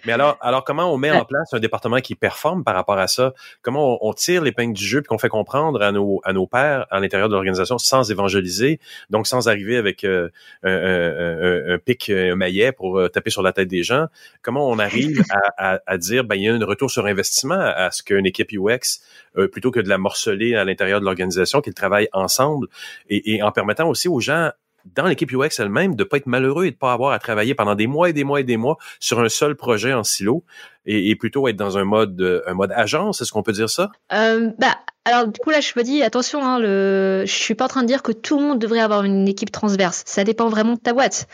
Mais 0.05 0.13
alors, 0.13 0.37
alors 0.41 0.63
comment 0.63 0.93
on 0.93 0.97
met 0.97 1.11
en 1.11 1.25
place 1.25 1.53
un 1.53 1.59
département 1.59 1.99
qui 1.99 2.15
performe 2.15 2.63
par 2.63 2.75
rapport 2.75 2.97
à 2.97 3.07
ça? 3.07 3.33
Comment 3.61 4.05
on, 4.05 4.13
tire 4.13 4.41
l'épingle 4.41 4.73
du 4.73 4.85
jeu 4.85 5.01
puis 5.01 5.07
qu'on 5.07 5.17
fait 5.17 5.29
comprendre 5.29 5.81
à 5.81 5.91
nos, 5.91 6.21
à 6.23 6.33
nos 6.33 6.47
pairs 6.47 6.85
à 6.89 6.99
l'intérieur 6.99 7.27
de 7.27 7.33
l'organisation 7.33 7.77
sans 7.77 8.11
évangéliser, 8.11 8.79
donc 9.09 9.27
sans 9.27 9.47
arriver 9.47 9.77
avec 9.77 10.03
euh, 10.03 10.29
un, 10.63 11.73
un, 11.73 11.77
pic, 11.79 12.09
un 12.09 12.35
maillet 12.35 12.71
pour 12.71 12.99
euh, 12.99 13.09
taper 13.09 13.29
sur 13.29 13.41
la 13.41 13.51
tête 13.51 13.67
des 13.67 13.83
gens? 13.83 14.07
Comment 14.41 14.69
on 14.69 14.79
arrive 14.79 15.23
à, 15.57 15.79
à, 15.85 15.97
dire, 15.97 16.23
ben, 16.23 16.35
il 16.35 16.43
y 16.43 16.49
a 16.49 16.53
un 16.53 16.65
retour 16.65 16.89
sur 16.89 17.05
investissement 17.05 17.59
à, 17.59 17.91
ce 17.91 18.03
qu'une 18.03 18.25
équipe 18.25 18.51
UX, 18.51 19.01
euh, 19.37 19.47
plutôt 19.47 19.71
que 19.71 19.79
de 19.79 19.89
la 19.89 19.97
morceler 19.97 20.55
à 20.55 20.63
l'intérieur 20.63 20.99
de 20.99 21.05
l'organisation, 21.05 21.61
qu'ils 21.61 21.73
travaillent 21.73 22.09
ensemble 22.13 22.67
et, 23.09 23.35
et 23.35 23.43
en 23.43 23.51
permettant 23.51 23.89
aussi 23.89 24.07
aux 24.07 24.19
gens 24.19 24.51
dans 24.93 25.05
l'équipe 25.05 25.31
UX 25.31 25.49
elle-même 25.59 25.95
de 25.95 26.03
pas 26.03 26.17
être 26.17 26.27
malheureux 26.27 26.65
et 26.65 26.71
de 26.71 26.75
pas 26.75 26.93
avoir 26.93 27.11
à 27.11 27.19
travailler 27.19 27.55
pendant 27.55 27.75
des 27.75 27.87
mois 27.87 28.09
et 28.09 28.13
des 28.13 28.23
mois 28.23 28.39
et 28.39 28.43
des 28.43 28.57
mois 28.57 28.77
sur 28.99 29.19
un 29.19 29.29
seul 29.29 29.55
projet 29.55 29.93
en 29.93 30.03
silo 30.03 30.43
et, 30.85 31.15
plutôt 31.15 31.47
être 31.47 31.55
dans 31.55 31.77
un 31.77 31.83
mode 31.83 32.43
un 32.45 32.53
mode 32.53 32.71
agence 32.75 33.21
est-ce 33.21 33.31
qu'on 33.31 33.43
peut 33.43 33.51
dire 33.51 33.69
ça? 33.69 33.91
Euh, 34.13 34.51
bah 34.59 34.77
alors 35.05 35.27
du 35.27 35.39
coup 35.39 35.49
là 35.49 35.59
je 35.59 35.71
me 35.75 35.83
dis 35.83 36.03
attention 36.03 36.43
hein, 36.43 36.59
le 36.59 37.23
je 37.25 37.33
suis 37.33 37.55
pas 37.55 37.65
en 37.65 37.69
train 37.69 37.81
de 37.81 37.87
dire 37.87 38.03
que 38.03 38.11
tout 38.11 38.39
le 38.39 38.45
monde 38.45 38.59
devrait 38.59 38.79
avoir 38.79 39.03
une 39.03 39.27
équipe 39.27 39.51
transverse. 39.51 40.03
Ça 40.05 40.23
dépend 40.23 40.49
vraiment 40.49 40.73
de 40.73 40.79
ta 40.79 40.93
boîte. 40.93 41.27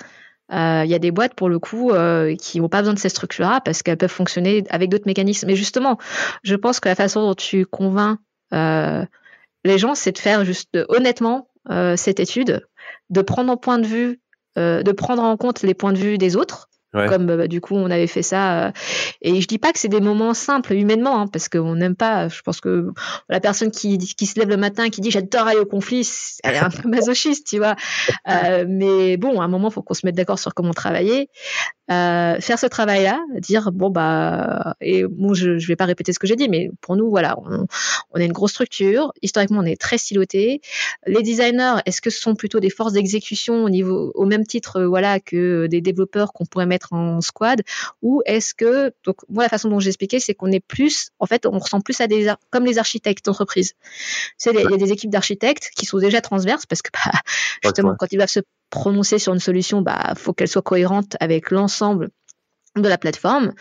Euh, 0.52 0.82
il 0.84 0.92
y 0.92 0.96
a 0.96 1.00
des 1.00 1.12
boîtes 1.12 1.34
pour 1.34 1.48
le 1.48 1.60
coup 1.60 1.92
euh, 1.92 2.36
qui 2.36 2.60
n'ont 2.60 2.68
pas 2.68 2.80
besoin 2.80 2.94
de 2.94 3.00
ces 3.00 3.10
structures-là 3.10 3.62
parce 3.64 3.84
qu'elles 3.84 3.98
peuvent 3.98 4.10
fonctionner 4.12 4.64
avec 4.70 4.90
d'autres 4.90 5.08
mécanismes. 5.08 5.48
Mais 5.48 5.56
justement, 5.56 5.98
je 6.44 6.56
pense 6.56 6.80
que 6.80 6.90
la 6.90 6.96
façon 6.96 7.22
dont 7.22 7.36
tu 7.36 7.66
convaincs 7.66 8.20
euh, 8.54 9.06
les 9.64 9.78
gens, 9.78 9.96
c'est 9.96 10.12
de 10.12 10.18
faire 10.18 10.44
juste 10.44 10.78
honnêtement 10.90 11.48
cette 11.96 12.20
étude 12.20 12.68
de 13.12 13.22
prendre 13.22 13.52
en 13.52 13.58
point 13.58 13.78
de 13.78 13.86
vue, 13.86 14.22
euh, 14.58 14.82
de 14.82 14.92
prendre 14.92 15.22
en 15.22 15.38
compte 15.38 15.62
les 15.62 15.76
points 15.76 15.94
de 15.94 16.00
vue 16.00 16.18
des 16.18 16.36
autres. 16.36 16.71
Comme 16.94 17.26
bah, 17.26 17.48
du 17.48 17.62
coup 17.62 17.76
on 17.76 17.90
avait 17.90 18.08
fait 18.08 18.22
ça, 18.22 18.68
euh, 18.68 18.72
et 19.22 19.40
je 19.40 19.48
dis 19.48 19.58
pas 19.58 19.72
que 19.72 19.80
c'est 19.80 19.88
des 19.88 20.02
moments 20.02 20.34
simples 20.34 20.74
humainement, 20.74 21.22
hein, 21.22 21.28
parce 21.28 21.48
qu'on 21.48 21.76
n'aime 21.76 21.96
pas. 21.96 22.28
Je 22.28 22.42
pense 22.42 22.60
que 22.60 22.90
la 23.30 23.40
personne 23.40 23.72
qui, 23.72 23.98
qui 23.98 24.26
se 24.26 24.38
lève 24.40 24.50
le 24.50 24.58
matin 24.58 24.90
qui 24.90 25.00
dit 25.00 25.10
j'adore 25.10 25.48
aller 25.48 25.60
au 25.60 25.66
conflit, 25.66 26.10
elle 26.44 26.56
est 26.56 26.60
un 26.60 26.70
peu 26.70 26.88
masochiste, 26.90 27.48
tu 27.48 27.60
vois. 27.60 27.76
Euh, 28.28 28.66
mais 28.68 29.16
bon, 29.16 29.40
à 29.40 29.46
un 29.46 29.48
moment, 29.48 29.70
il 29.70 29.74
faut 29.74 29.82
qu'on 29.82 29.94
se 29.94 30.06
mette 30.06 30.16
d'accord 30.16 30.40
sur 30.40 30.54
comment 30.54 30.74
travailler. 30.74 31.30
Euh, 31.92 32.40
faire 32.40 32.58
ce 32.58 32.68
travail-là, 32.68 33.20
dire 33.40 33.72
bon 33.74 33.90
bah 33.90 34.76
et 34.80 35.04
bon 35.04 35.34
je 35.34 35.58
je 35.58 35.68
vais 35.68 35.76
pas 35.76 35.84
répéter 35.84 36.14
ce 36.14 36.20
que 36.20 36.28
j'ai 36.28 36.38
dit, 36.38 36.48
mais 36.48 36.70
pour 36.80 36.96
nous 36.96 37.10
voilà, 37.10 37.38
on, 37.40 37.66
on 38.12 38.20
a 38.20 38.24
une 38.24 38.32
grosse 38.32 38.52
structure. 38.52 39.12
Historiquement, 39.22 39.60
on 39.60 39.66
est 39.66 39.80
très 39.80 39.98
siloté. 39.98 40.62
Les 41.06 41.22
designers, 41.22 41.82
est-ce 41.86 42.00
que 42.00 42.10
ce 42.10 42.22
sont 42.22 42.36
plutôt 42.36 42.60
des 42.60 42.70
forces 42.70 42.94
d'exécution 42.94 43.66
au 43.66 43.70
niveau 43.70 44.12
au 44.16 44.26
même 44.26 44.46
titre 44.46 44.78
euh, 44.78 44.88
voilà 44.88 45.20
que 45.20 45.68
des 45.68 45.82
développeurs 45.82 46.32
qu'on 46.32 46.46
pourrait 46.46 46.66
mettre 46.66 46.81
en 46.92 47.22
squad, 47.22 47.62
ou 48.02 48.22
est-ce 48.26 48.54
que 48.54 48.94
donc 49.06 49.18
moi 49.30 49.44
la 49.44 49.50
façon 49.50 49.70
dont 49.70 49.80
j'ai 49.80 49.90
expliqué, 49.90 50.20
c'est 50.20 50.34
qu'on 50.34 50.52
est 50.52 50.60
plus 50.66 51.10
en 51.20 51.26
fait 51.26 51.46
on 51.46 51.60
ressemble 51.60 51.84
plus 51.84 52.00
à 52.02 52.08
des 52.08 52.34
comme 52.50 52.66
les 52.66 52.78
architectes 52.78 53.26
d'entreprise. 53.26 53.74
C'est 54.38 54.52
il 54.54 54.70
y 54.70 54.74
a 54.74 54.78
des 54.78 54.92
équipes 54.92 55.12
d'architectes 55.12 55.72
qui 55.76 55.86
sont 55.86 55.98
déjà 55.98 56.22
transverses 56.22 56.66
parce 56.66 56.82
que 56.82 56.90
bah, 56.94 57.12
justement 57.64 57.96
quand 57.98 58.08
ils 58.12 58.18
doivent 58.18 58.30
se 58.30 58.42
prononcer 58.70 59.20
sur 59.20 59.34
une 59.34 59.40
solution, 59.40 59.82
bah 59.82 60.14
faut 60.16 60.34
qu'elle 60.34 60.48
soit 60.48 60.62
cohérente 60.62 61.16
avec 61.20 61.52
l'ensemble 61.52 62.10
de 62.76 62.88
la 62.88 62.98
plateforme. 62.98 63.54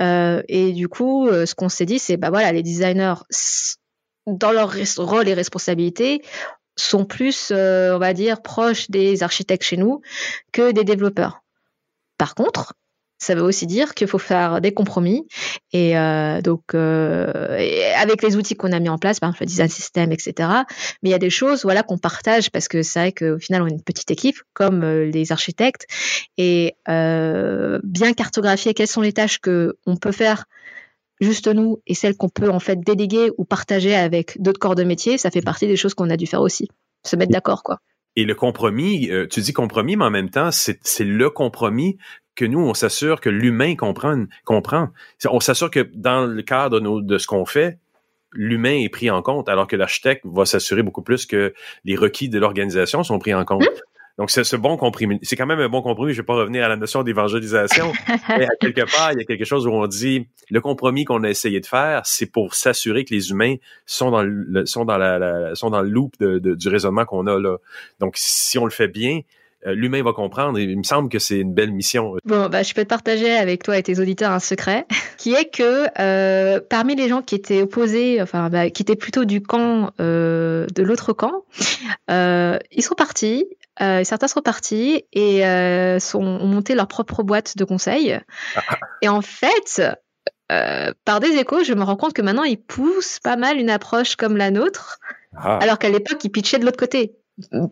Euh, 0.00 0.42
et 0.48 0.72
du 0.72 0.88
coup, 0.88 1.28
euh, 1.28 1.46
ce 1.46 1.54
qu'on 1.54 1.68
s'est 1.68 1.86
dit, 1.86 1.98
c'est 1.98 2.16
bah 2.16 2.30
voilà, 2.30 2.52
les 2.52 2.62
designers 2.62 3.14
dans 4.26 4.52
leur 4.52 4.74
rôle 4.98 5.28
et 5.28 5.34
responsabilité 5.34 6.22
sont 6.76 7.04
plus, 7.04 7.50
euh, 7.50 7.94
on 7.94 7.98
va 7.98 8.14
dire, 8.14 8.40
proches 8.40 8.90
des 8.90 9.22
architectes 9.22 9.64
chez 9.64 9.76
nous 9.76 10.00
que 10.52 10.72
des 10.72 10.84
développeurs. 10.84 11.41
Par 12.22 12.36
contre, 12.36 12.74
ça 13.18 13.34
veut 13.34 13.42
aussi 13.42 13.66
dire 13.66 13.94
qu'il 13.94 14.06
faut 14.06 14.16
faire 14.16 14.60
des 14.60 14.72
compromis. 14.72 15.26
Et 15.72 15.98
euh, 15.98 16.40
donc, 16.40 16.62
euh, 16.76 17.58
avec 17.96 18.22
les 18.22 18.36
outils 18.36 18.54
qu'on 18.54 18.70
a 18.70 18.78
mis 18.78 18.88
en 18.88 18.96
place, 18.96 19.18
par 19.18 19.30
exemple 19.30 19.42
le 19.42 19.46
design 19.46 19.68
system, 19.68 20.12
etc. 20.12 20.48
Mais 21.02 21.08
il 21.08 21.10
y 21.10 21.14
a 21.14 21.18
des 21.18 21.30
choses, 21.30 21.64
voilà, 21.64 21.82
qu'on 21.82 21.98
partage 21.98 22.52
parce 22.52 22.68
que 22.68 22.84
c'est 22.84 23.00
vrai 23.00 23.10
qu'au 23.10 23.40
final, 23.40 23.62
on 23.62 23.66
est 23.66 23.72
une 23.72 23.82
petite 23.82 24.12
équipe, 24.12 24.36
comme 24.54 24.84
euh, 24.84 25.06
les 25.06 25.32
architectes, 25.32 25.88
et 26.38 26.76
bien 26.86 28.12
cartographier 28.16 28.72
quelles 28.72 28.86
sont 28.86 29.00
les 29.00 29.12
tâches 29.12 29.40
que 29.40 29.74
on 29.84 29.96
peut 29.96 30.12
faire 30.12 30.44
juste 31.20 31.48
nous 31.48 31.82
et 31.88 31.94
celles 31.94 32.16
qu'on 32.16 32.28
peut 32.28 32.50
en 32.50 32.60
fait 32.60 32.78
déléguer 32.78 33.32
ou 33.36 33.44
partager 33.44 33.96
avec 33.96 34.40
d'autres 34.40 34.60
corps 34.60 34.76
de 34.76 34.84
métier, 34.84 35.18
ça 35.18 35.32
fait 35.32 35.42
partie 35.42 35.66
des 35.66 35.76
choses 35.76 35.94
qu'on 35.94 36.08
a 36.08 36.16
dû 36.16 36.28
faire 36.28 36.42
aussi. 36.42 36.68
Se 37.04 37.16
mettre 37.16 37.32
d'accord, 37.32 37.64
quoi. 37.64 37.80
Et 38.16 38.24
le 38.24 38.34
compromis, 38.34 39.10
tu 39.30 39.40
dis 39.40 39.52
compromis, 39.52 39.96
mais 39.96 40.04
en 40.04 40.10
même 40.10 40.30
temps, 40.30 40.50
c'est 40.50 41.04
le 41.04 41.30
compromis 41.30 41.96
que 42.34 42.44
nous, 42.44 42.60
on 42.60 42.74
s'assure 42.74 43.20
que 43.20 43.30
l'humain 43.30 43.74
comprend. 43.76 44.88
On 45.24 45.40
s'assure 45.40 45.70
que 45.70 45.90
dans 45.94 46.26
le 46.26 46.42
cadre 46.42 46.80
de, 46.80 47.02
de 47.02 47.18
ce 47.18 47.26
qu'on 47.26 47.44
fait, 47.44 47.78
l'humain 48.32 48.78
est 48.78 48.88
pris 48.88 49.10
en 49.10 49.22
compte, 49.22 49.48
alors 49.48 49.66
que 49.66 49.76
l'architecte 49.76 50.24
va 50.24 50.44
s'assurer 50.44 50.82
beaucoup 50.82 51.02
plus 51.02 51.26
que 51.26 51.54
les 51.84 51.96
requis 51.96 52.28
de 52.28 52.38
l'organisation 52.38 53.02
sont 53.02 53.18
pris 53.18 53.34
en 53.34 53.44
compte. 53.44 53.62
Mmh. 53.62 53.91
Donc, 54.22 54.30
c'est 54.30 54.44
ce 54.44 54.54
bon 54.54 54.76
compromis. 54.76 55.18
C'est 55.24 55.34
quand 55.34 55.46
même 55.46 55.58
un 55.58 55.68
bon 55.68 55.82
compromis. 55.82 56.12
Je 56.12 56.20
vais 56.20 56.24
pas 56.24 56.36
revenir 56.36 56.62
à 56.62 56.68
la 56.68 56.76
notion 56.76 57.02
d'évangélisation. 57.02 57.92
mais 58.28 58.44
à 58.44 58.54
quelque 58.60 58.82
part, 58.82 59.10
il 59.10 59.18
y 59.18 59.20
a 59.20 59.24
quelque 59.24 59.44
chose 59.44 59.66
où 59.66 59.72
on 59.72 59.88
dit 59.88 60.28
le 60.48 60.60
compromis 60.60 61.04
qu'on 61.04 61.24
a 61.24 61.28
essayé 61.28 61.58
de 61.58 61.66
faire, 61.66 62.02
c'est 62.04 62.26
pour 62.26 62.54
s'assurer 62.54 63.04
que 63.04 63.12
les 63.12 63.30
humains 63.30 63.56
sont 63.84 64.12
dans 64.12 64.22
le, 64.22 64.64
sont 64.64 64.84
dans 64.84 64.96
la, 64.96 65.56
sont 65.56 65.70
dans 65.70 65.82
le 65.82 65.88
loop 65.88 66.12
de, 66.20 66.38
du 66.38 66.68
raisonnement 66.68 67.04
qu'on 67.04 67.26
a 67.26 67.36
là. 67.36 67.56
Donc, 67.98 68.12
si 68.14 68.58
on 68.58 68.64
le 68.64 68.70
fait 68.70 68.86
bien, 68.86 69.22
euh, 69.66 69.74
l'humain 69.74 70.04
va 70.04 70.12
comprendre. 70.12 70.56
Et 70.56 70.62
il 70.62 70.78
me 70.78 70.84
semble 70.84 71.08
que 71.08 71.18
c'est 71.18 71.40
une 71.40 71.52
belle 71.52 71.72
mission. 71.72 72.14
Bon, 72.24 72.48
bah, 72.48 72.62
je 72.62 72.74
peux 72.74 72.84
te 72.84 72.88
partager 72.88 73.32
avec 73.32 73.64
toi 73.64 73.76
et 73.76 73.82
tes 73.82 73.98
auditeurs 73.98 74.30
un 74.30 74.38
secret, 74.38 74.86
qui 75.18 75.34
est 75.34 75.52
que 75.52 75.86
euh, 76.00 76.60
parmi 76.60 76.94
les 76.94 77.08
gens 77.08 77.22
qui 77.22 77.34
étaient 77.34 77.62
opposés, 77.62 78.22
enfin, 78.22 78.50
bah, 78.50 78.70
qui 78.70 78.82
étaient 78.82 78.94
plutôt 78.94 79.24
du 79.24 79.42
camp 79.42 79.90
euh, 80.00 80.68
de 80.72 80.84
l'autre 80.84 81.12
camp, 81.12 81.44
euh, 82.08 82.56
ils 82.70 82.82
sont 82.82 82.94
partis. 82.94 83.46
Euh, 83.82 84.04
certains 84.04 84.28
sont 84.28 84.42
partis 84.42 85.04
et 85.12 85.46
euh, 85.46 85.98
sont, 85.98 86.22
ont 86.22 86.46
monté 86.46 86.74
leur 86.74 86.86
propre 86.86 87.22
boîte 87.22 87.56
de 87.56 87.64
conseil. 87.64 88.18
et 89.02 89.08
en 89.08 89.22
fait, 89.22 89.82
par 91.04 91.20
des 91.20 91.36
échos, 91.38 91.64
je 91.64 91.72
me 91.72 91.82
rends 91.82 91.96
compte 91.96 92.12
que 92.12 92.22
maintenant, 92.22 92.44
ils 92.44 92.60
poussent 92.60 93.18
pas 93.18 93.36
mal 93.36 93.56
une 93.56 93.70
approche 93.70 94.16
comme 94.16 94.36
la 94.36 94.50
nôtre, 94.50 94.98
ah. 95.36 95.58
alors 95.62 95.78
qu'à 95.78 95.88
l'époque, 95.88 96.22
ils 96.24 96.30
pitchaient 96.30 96.58
de 96.58 96.64
l'autre 96.66 96.78
côté 96.78 97.16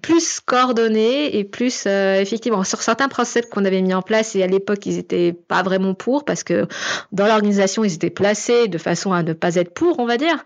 plus 0.02 0.40
coordonné 0.40 1.36
et 1.36 1.44
plus 1.44 1.84
euh, 1.86 2.20
effectivement 2.20 2.64
sur 2.64 2.82
certains 2.82 3.08
principes 3.08 3.46
qu'on 3.50 3.64
avait 3.64 3.82
mis 3.82 3.94
en 3.94 4.02
place 4.02 4.34
et 4.36 4.42
à 4.42 4.46
l'époque 4.46 4.86
ils 4.86 4.98
étaient 4.98 5.32
pas 5.32 5.62
vraiment 5.62 5.94
pour 5.94 6.24
parce 6.24 6.44
que 6.44 6.66
dans 7.12 7.26
l'organisation 7.26 7.84
ils 7.84 7.94
étaient 7.94 8.10
placés 8.10 8.68
de 8.68 8.78
façon 8.78 9.12
à 9.12 9.22
ne 9.22 9.32
pas 9.32 9.56
être 9.56 9.72
pour 9.74 9.98
on 9.98 10.06
va 10.06 10.16
dire. 10.16 10.44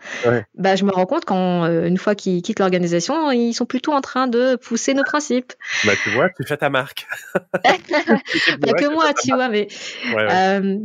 Bah 0.55 0.77
je 0.77 0.85
me 0.85 0.91
rends 0.91 1.07
compte 1.07 1.25
quand 1.25 1.65
euh, 1.65 1.87
une 1.87 1.99
fois 1.99 2.15
qu'ils 2.15 2.43
quittent 2.43 2.61
l'organisation 2.61 3.31
ils 3.31 3.55
sont 3.55 3.67
plutôt 3.67 3.93
en 3.93 4.01
train 4.01 4.27
de 4.27 4.57
pousser 4.57 4.95
nos 4.95 5.05
principes. 5.05 5.53
Bah 5.85 5.93
tu 6.03 6.11
vois 6.11 6.31
tu 6.31 6.45
fais 6.47 6.57
ta 6.57 6.71
marque. 6.71 7.07
Pas 7.35 8.73
que 8.73 8.93
moi 8.93 9.13
tu 9.15 9.33
vois 9.35 9.49
mais 9.49 9.69
euh, 10.17 10.79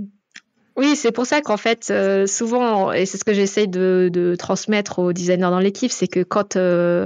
oui, 0.79 0.95
c'est 0.95 1.11
pour 1.11 1.25
ça 1.25 1.41
qu'en 1.41 1.57
fait, 1.57 1.89
euh, 1.91 2.25
souvent, 2.25 2.93
et 2.93 3.05
c'est 3.05 3.17
ce 3.17 3.25
que 3.25 3.33
j'essaye 3.33 3.67
de, 3.67 4.09
de, 4.13 4.35
transmettre 4.35 4.99
aux 4.99 5.11
designers 5.11 5.49
dans 5.49 5.59
l'équipe, 5.59 5.91
c'est 5.91 6.07
que 6.07 6.23
quand 6.23 6.55
euh, 6.55 7.05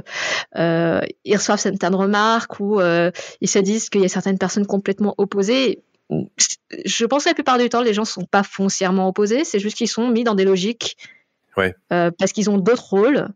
euh, 0.57 1.01
ils 1.25 1.35
reçoivent 1.35 1.59
certaines 1.59 1.95
remarques 1.95 2.59
ou 2.59 2.79
euh, 2.79 3.09
ils 3.41 3.47
se 3.47 3.57
disent 3.57 3.89
qu'il 3.89 4.01
y 4.01 4.05
a 4.05 4.09
certaines 4.09 4.37
personnes 4.37 4.67
complètement 4.67 5.15
opposées, 5.17 5.81
je 6.85 7.05
pense 7.05 7.23
que 7.23 7.29
la 7.29 7.33
plupart 7.33 7.57
du 7.57 7.67
temps, 7.67 7.81
les 7.81 7.95
gens 7.95 8.05
sont 8.05 8.25
pas 8.25 8.43
foncièrement 8.43 9.07
opposés, 9.07 9.43
c'est 9.43 9.57
juste 9.57 9.75
qu'ils 9.75 9.87
sont 9.87 10.07
mis 10.09 10.23
dans 10.23 10.35
des 10.35 10.45
logiques. 10.45 10.95
Ouais. 11.57 11.73
Euh, 11.91 12.11
parce 12.17 12.31
qu'ils 12.31 12.51
ont 12.51 12.57
d'autres 12.59 12.89
rôles 12.89 13.27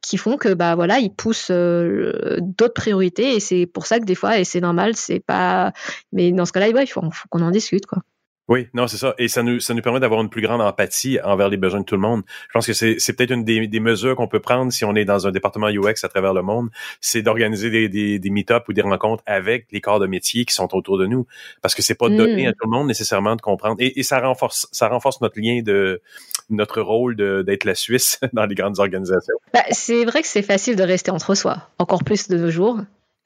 qui 0.00 0.16
font 0.16 0.36
que 0.36 0.54
bah 0.54 0.76
voilà 0.76 1.00
ils 1.00 1.12
poussent 1.12 1.50
d'autres 1.50 2.72
priorités 2.72 3.34
et 3.34 3.40
c'est 3.40 3.66
pour 3.66 3.86
ça 3.86 3.98
que 3.98 4.04
des 4.04 4.14
fois 4.14 4.38
et 4.38 4.44
c'est 4.44 4.60
normal 4.60 4.94
c'est 4.94 5.18
pas 5.18 5.72
mais 6.12 6.30
dans 6.30 6.46
ce 6.46 6.52
cas-là 6.52 6.68
il 6.68 6.86
faut, 6.86 7.00
faut 7.00 7.28
qu'on 7.30 7.42
en 7.42 7.50
discute 7.50 7.86
quoi. 7.86 7.98
Oui, 8.46 8.68
non, 8.74 8.86
c'est 8.86 8.98
ça. 8.98 9.14
Et 9.16 9.28
ça 9.28 9.42
nous, 9.42 9.58
ça 9.58 9.72
nous 9.72 9.80
permet 9.80 10.00
d'avoir 10.00 10.20
une 10.20 10.28
plus 10.28 10.42
grande 10.42 10.60
empathie 10.60 11.18
envers 11.24 11.48
les 11.48 11.56
besoins 11.56 11.80
de 11.80 11.84
tout 11.84 11.94
le 11.94 12.02
monde. 12.02 12.22
Je 12.48 12.52
pense 12.52 12.66
que 12.66 12.74
c'est, 12.74 12.96
c'est 12.98 13.14
peut-être 13.14 13.30
une 13.30 13.44
des, 13.44 13.66
des 13.66 13.80
mesures 13.80 14.16
qu'on 14.16 14.28
peut 14.28 14.40
prendre 14.40 14.70
si 14.70 14.84
on 14.84 14.94
est 14.94 15.06
dans 15.06 15.26
un 15.26 15.30
département 15.30 15.68
UX 15.68 16.04
à 16.04 16.08
travers 16.08 16.34
le 16.34 16.42
monde, 16.42 16.68
c'est 17.00 17.22
d'organiser 17.22 17.70
des, 17.70 17.88
des, 17.88 18.18
des 18.18 18.30
meet-ups 18.30 18.68
ou 18.68 18.72
des 18.74 18.82
rencontres 18.82 19.22
avec 19.24 19.66
les 19.72 19.80
corps 19.80 19.98
de 19.98 20.06
métier 20.06 20.44
qui 20.44 20.54
sont 20.54 20.74
autour 20.76 20.98
de 20.98 21.06
nous. 21.06 21.26
Parce 21.62 21.74
que 21.74 21.80
c'est 21.80 21.94
pas 21.94 22.10
donné 22.10 22.44
mm. 22.44 22.48
à 22.48 22.52
tout 22.52 22.64
le 22.64 22.70
monde 22.70 22.86
nécessairement 22.86 23.34
de 23.34 23.40
comprendre. 23.40 23.76
Et, 23.78 23.98
et, 23.98 24.02
ça 24.02 24.20
renforce, 24.20 24.68
ça 24.72 24.88
renforce 24.88 25.22
notre 25.22 25.40
lien 25.40 25.62
de, 25.62 26.02
notre 26.50 26.82
rôle 26.82 27.16
d'être 27.16 27.64
la 27.64 27.74
Suisse 27.74 28.20
dans 28.34 28.44
les 28.44 28.54
grandes 28.54 28.78
organisations. 28.78 29.36
Bah, 29.54 29.64
c'est 29.70 30.04
vrai 30.04 30.20
que 30.20 30.28
c'est 30.28 30.42
facile 30.42 30.76
de 30.76 30.82
rester 30.82 31.10
entre 31.10 31.34
soi, 31.34 31.68
encore 31.78 32.04
plus 32.04 32.28
de 32.28 32.36
nos 32.36 32.50
jours. 32.50 32.78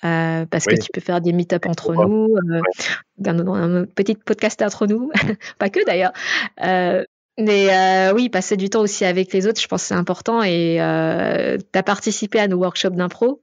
Euh, 0.04 0.46
parce 0.46 0.66
que 0.66 0.76
tu 0.76 0.90
peux 0.92 1.00
faire 1.00 1.20
des 1.20 1.32
meet-up 1.32 1.66
entre 1.66 1.92
nous, 1.92 2.36
euh, 2.36 2.60
un, 3.26 3.80
un, 3.80 3.84
petit 3.84 4.14
podcast 4.14 4.62
entre 4.62 4.86
nous, 4.86 5.10
pas 5.58 5.70
que 5.70 5.84
d'ailleurs. 5.84 6.12
Euh, 6.62 7.04
mais 7.38 7.68
euh, 7.70 8.12
oui, 8.14 8.28
passer 8.28 8.56
du 8.56 8.68
temps 8.68 8.80
aussi 8.80 9.04
avec 9.04 9.32
les 9.32 9.46
autres, 9.46 9.60
je 9.60 9.68
pense 9.68 9.82
que 9.82 9.88
c'est 9.88 9.94
important. 9.94 10.42
Et 10.42 10.80
euh, 10.80 11.56
tu 11.56 11.78
as 11.78 11.82
participé 11.84 12.40
à 12.40 12.48
nos 12.48 12.58
workshops 12.58 12.96
d'impro. 12.96 13.40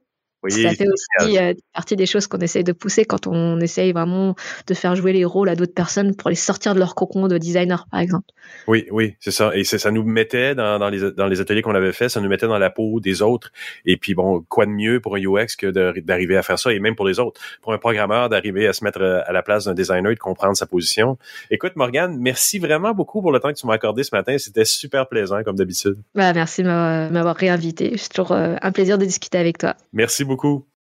Ça 0.50 0.70
fait 0.70 0.86
aussi 0.88 1.38
euh, 1.38 1.54
partie 1.72 1.96
des 1.96 2.06
choses 2.06 2.26
qu'on 2.26 2.38
essaye 2.38 2.64
de 2.64 2.72
pousser 2.72 3.04
quand 3.04 3.26
on 3.26 3.60
essaye 3.60 3.92
vraiment 3.92 4.34
de 4.66 4.74
faire 4.74 4.94
jouer 4.96 5.12
les 5.12 5.24
rôles 5.24 5.48
à 5.48 5.56
d'autres 5.56 5.74
personnes 5.74 6.14
pour 6.14 6.30
les 6.30 6.36
sortir 6.36 6.74
de 6.74 6.78
leur 6.78 6.94
cocon 6.94 7.28
de 7.28 7.38
designer, 7.38 7.86
par 7.90 8.00
exemple. 8.00 8.26
Oui, 8.66 8.86
oui, 8.90 9.16
c'est 9.20 9.30
ça. 9.30 9.50
Et 9.54 9.64
ça 9.64 9.90
nous 9.90 10.04
mettait 10.04 10.54
dans, 10.54 10.78
dans, 10.78 10.88
les, 10.88 11.12
dans 11.12 11.26
les 11.26 11.40
ateliers 11.40 11.62
qu'on 11.62 11.74
avait 11.74 11.92
fait, 11.92 12.08
ça 12.08 12.20
nous 12.20 12.28
mettait 12.28 12.46
dans 12.46 12.58
la 12.58 12.70
peau 12.70 13.00
des 13.00 13.22
autres. 13.22 13.52
Et 13.84 13.96
puis 13.96 14.14
bon, 14.14 14.44
quoi 14.48 14.66
de 14.66 14.70
mieux 14.70 15.00
pour 15.00 15.16
un 15.16 15.20
UX 15.20 15.56
que 15.58 15.66
d'arriver 16.00 16.36
à 16.36 16.42
faire 16.42 16.58
ça, 16.58 16.72
et 16.72 16.78
même 16.78 16.96
pour 16.96 17.06
les 17.06 17.18
autres, 17.18 17.40
pour 17.62 17.72
un 17.72 17.78
programmeur 17.78 18.28
d'arriver 18.28 18.66
à 18.66 18.72
se 18.72 18.84
mettre 18.84 19.00
euh, 19.00 19.20
à 19.26 19.32
la 19.32 19.42
place 19.42 19.64
d'un 19.64 19.74
designer 19.74 20.10
et 20.10 20.14
de 20.14 20.20
comprendre 20.20 20.56
sa 20.56 20.66
position. 20.66 21.18
Écoute, 21.50 21.72
Morgane, 21.76 22.18
merci 22.18 22.58
vraiment 22.58 22.92
beaucoup 22.92 23.20
pour 23.20 23.32
le 23.32 23.40
temps 23.40 23.52
que 23.52 23.58
tu 23.58 23.66
m'as 23.66 23.74
accordé 23.74 24.02
ce 24.02 24.14
matin. 24.14 24.36
C'était 24.38 24.64
super 24.64 25.08
plaisant, 25.08 25.42
comme 25.42 25.56
d'habitude. 25.56 25.96
Bah, 26.14 26.32
merci 26.32 26.62
de 26.62 26.68
m'avoir 26.68 27.36
réinvité. 27.36 27.96
C'est 27.96 28.08
toujours 28.08 28.32
euh, 28.32 28.56
un 28.60 28.72
plaisir 28.72 28.98
de 28.98 29.04
discuter 29.04 29.38
avec 29.38 29.58
toi. 29.58 29.74
Merci 29.92 30.24
beaucoup. 30.36 30.75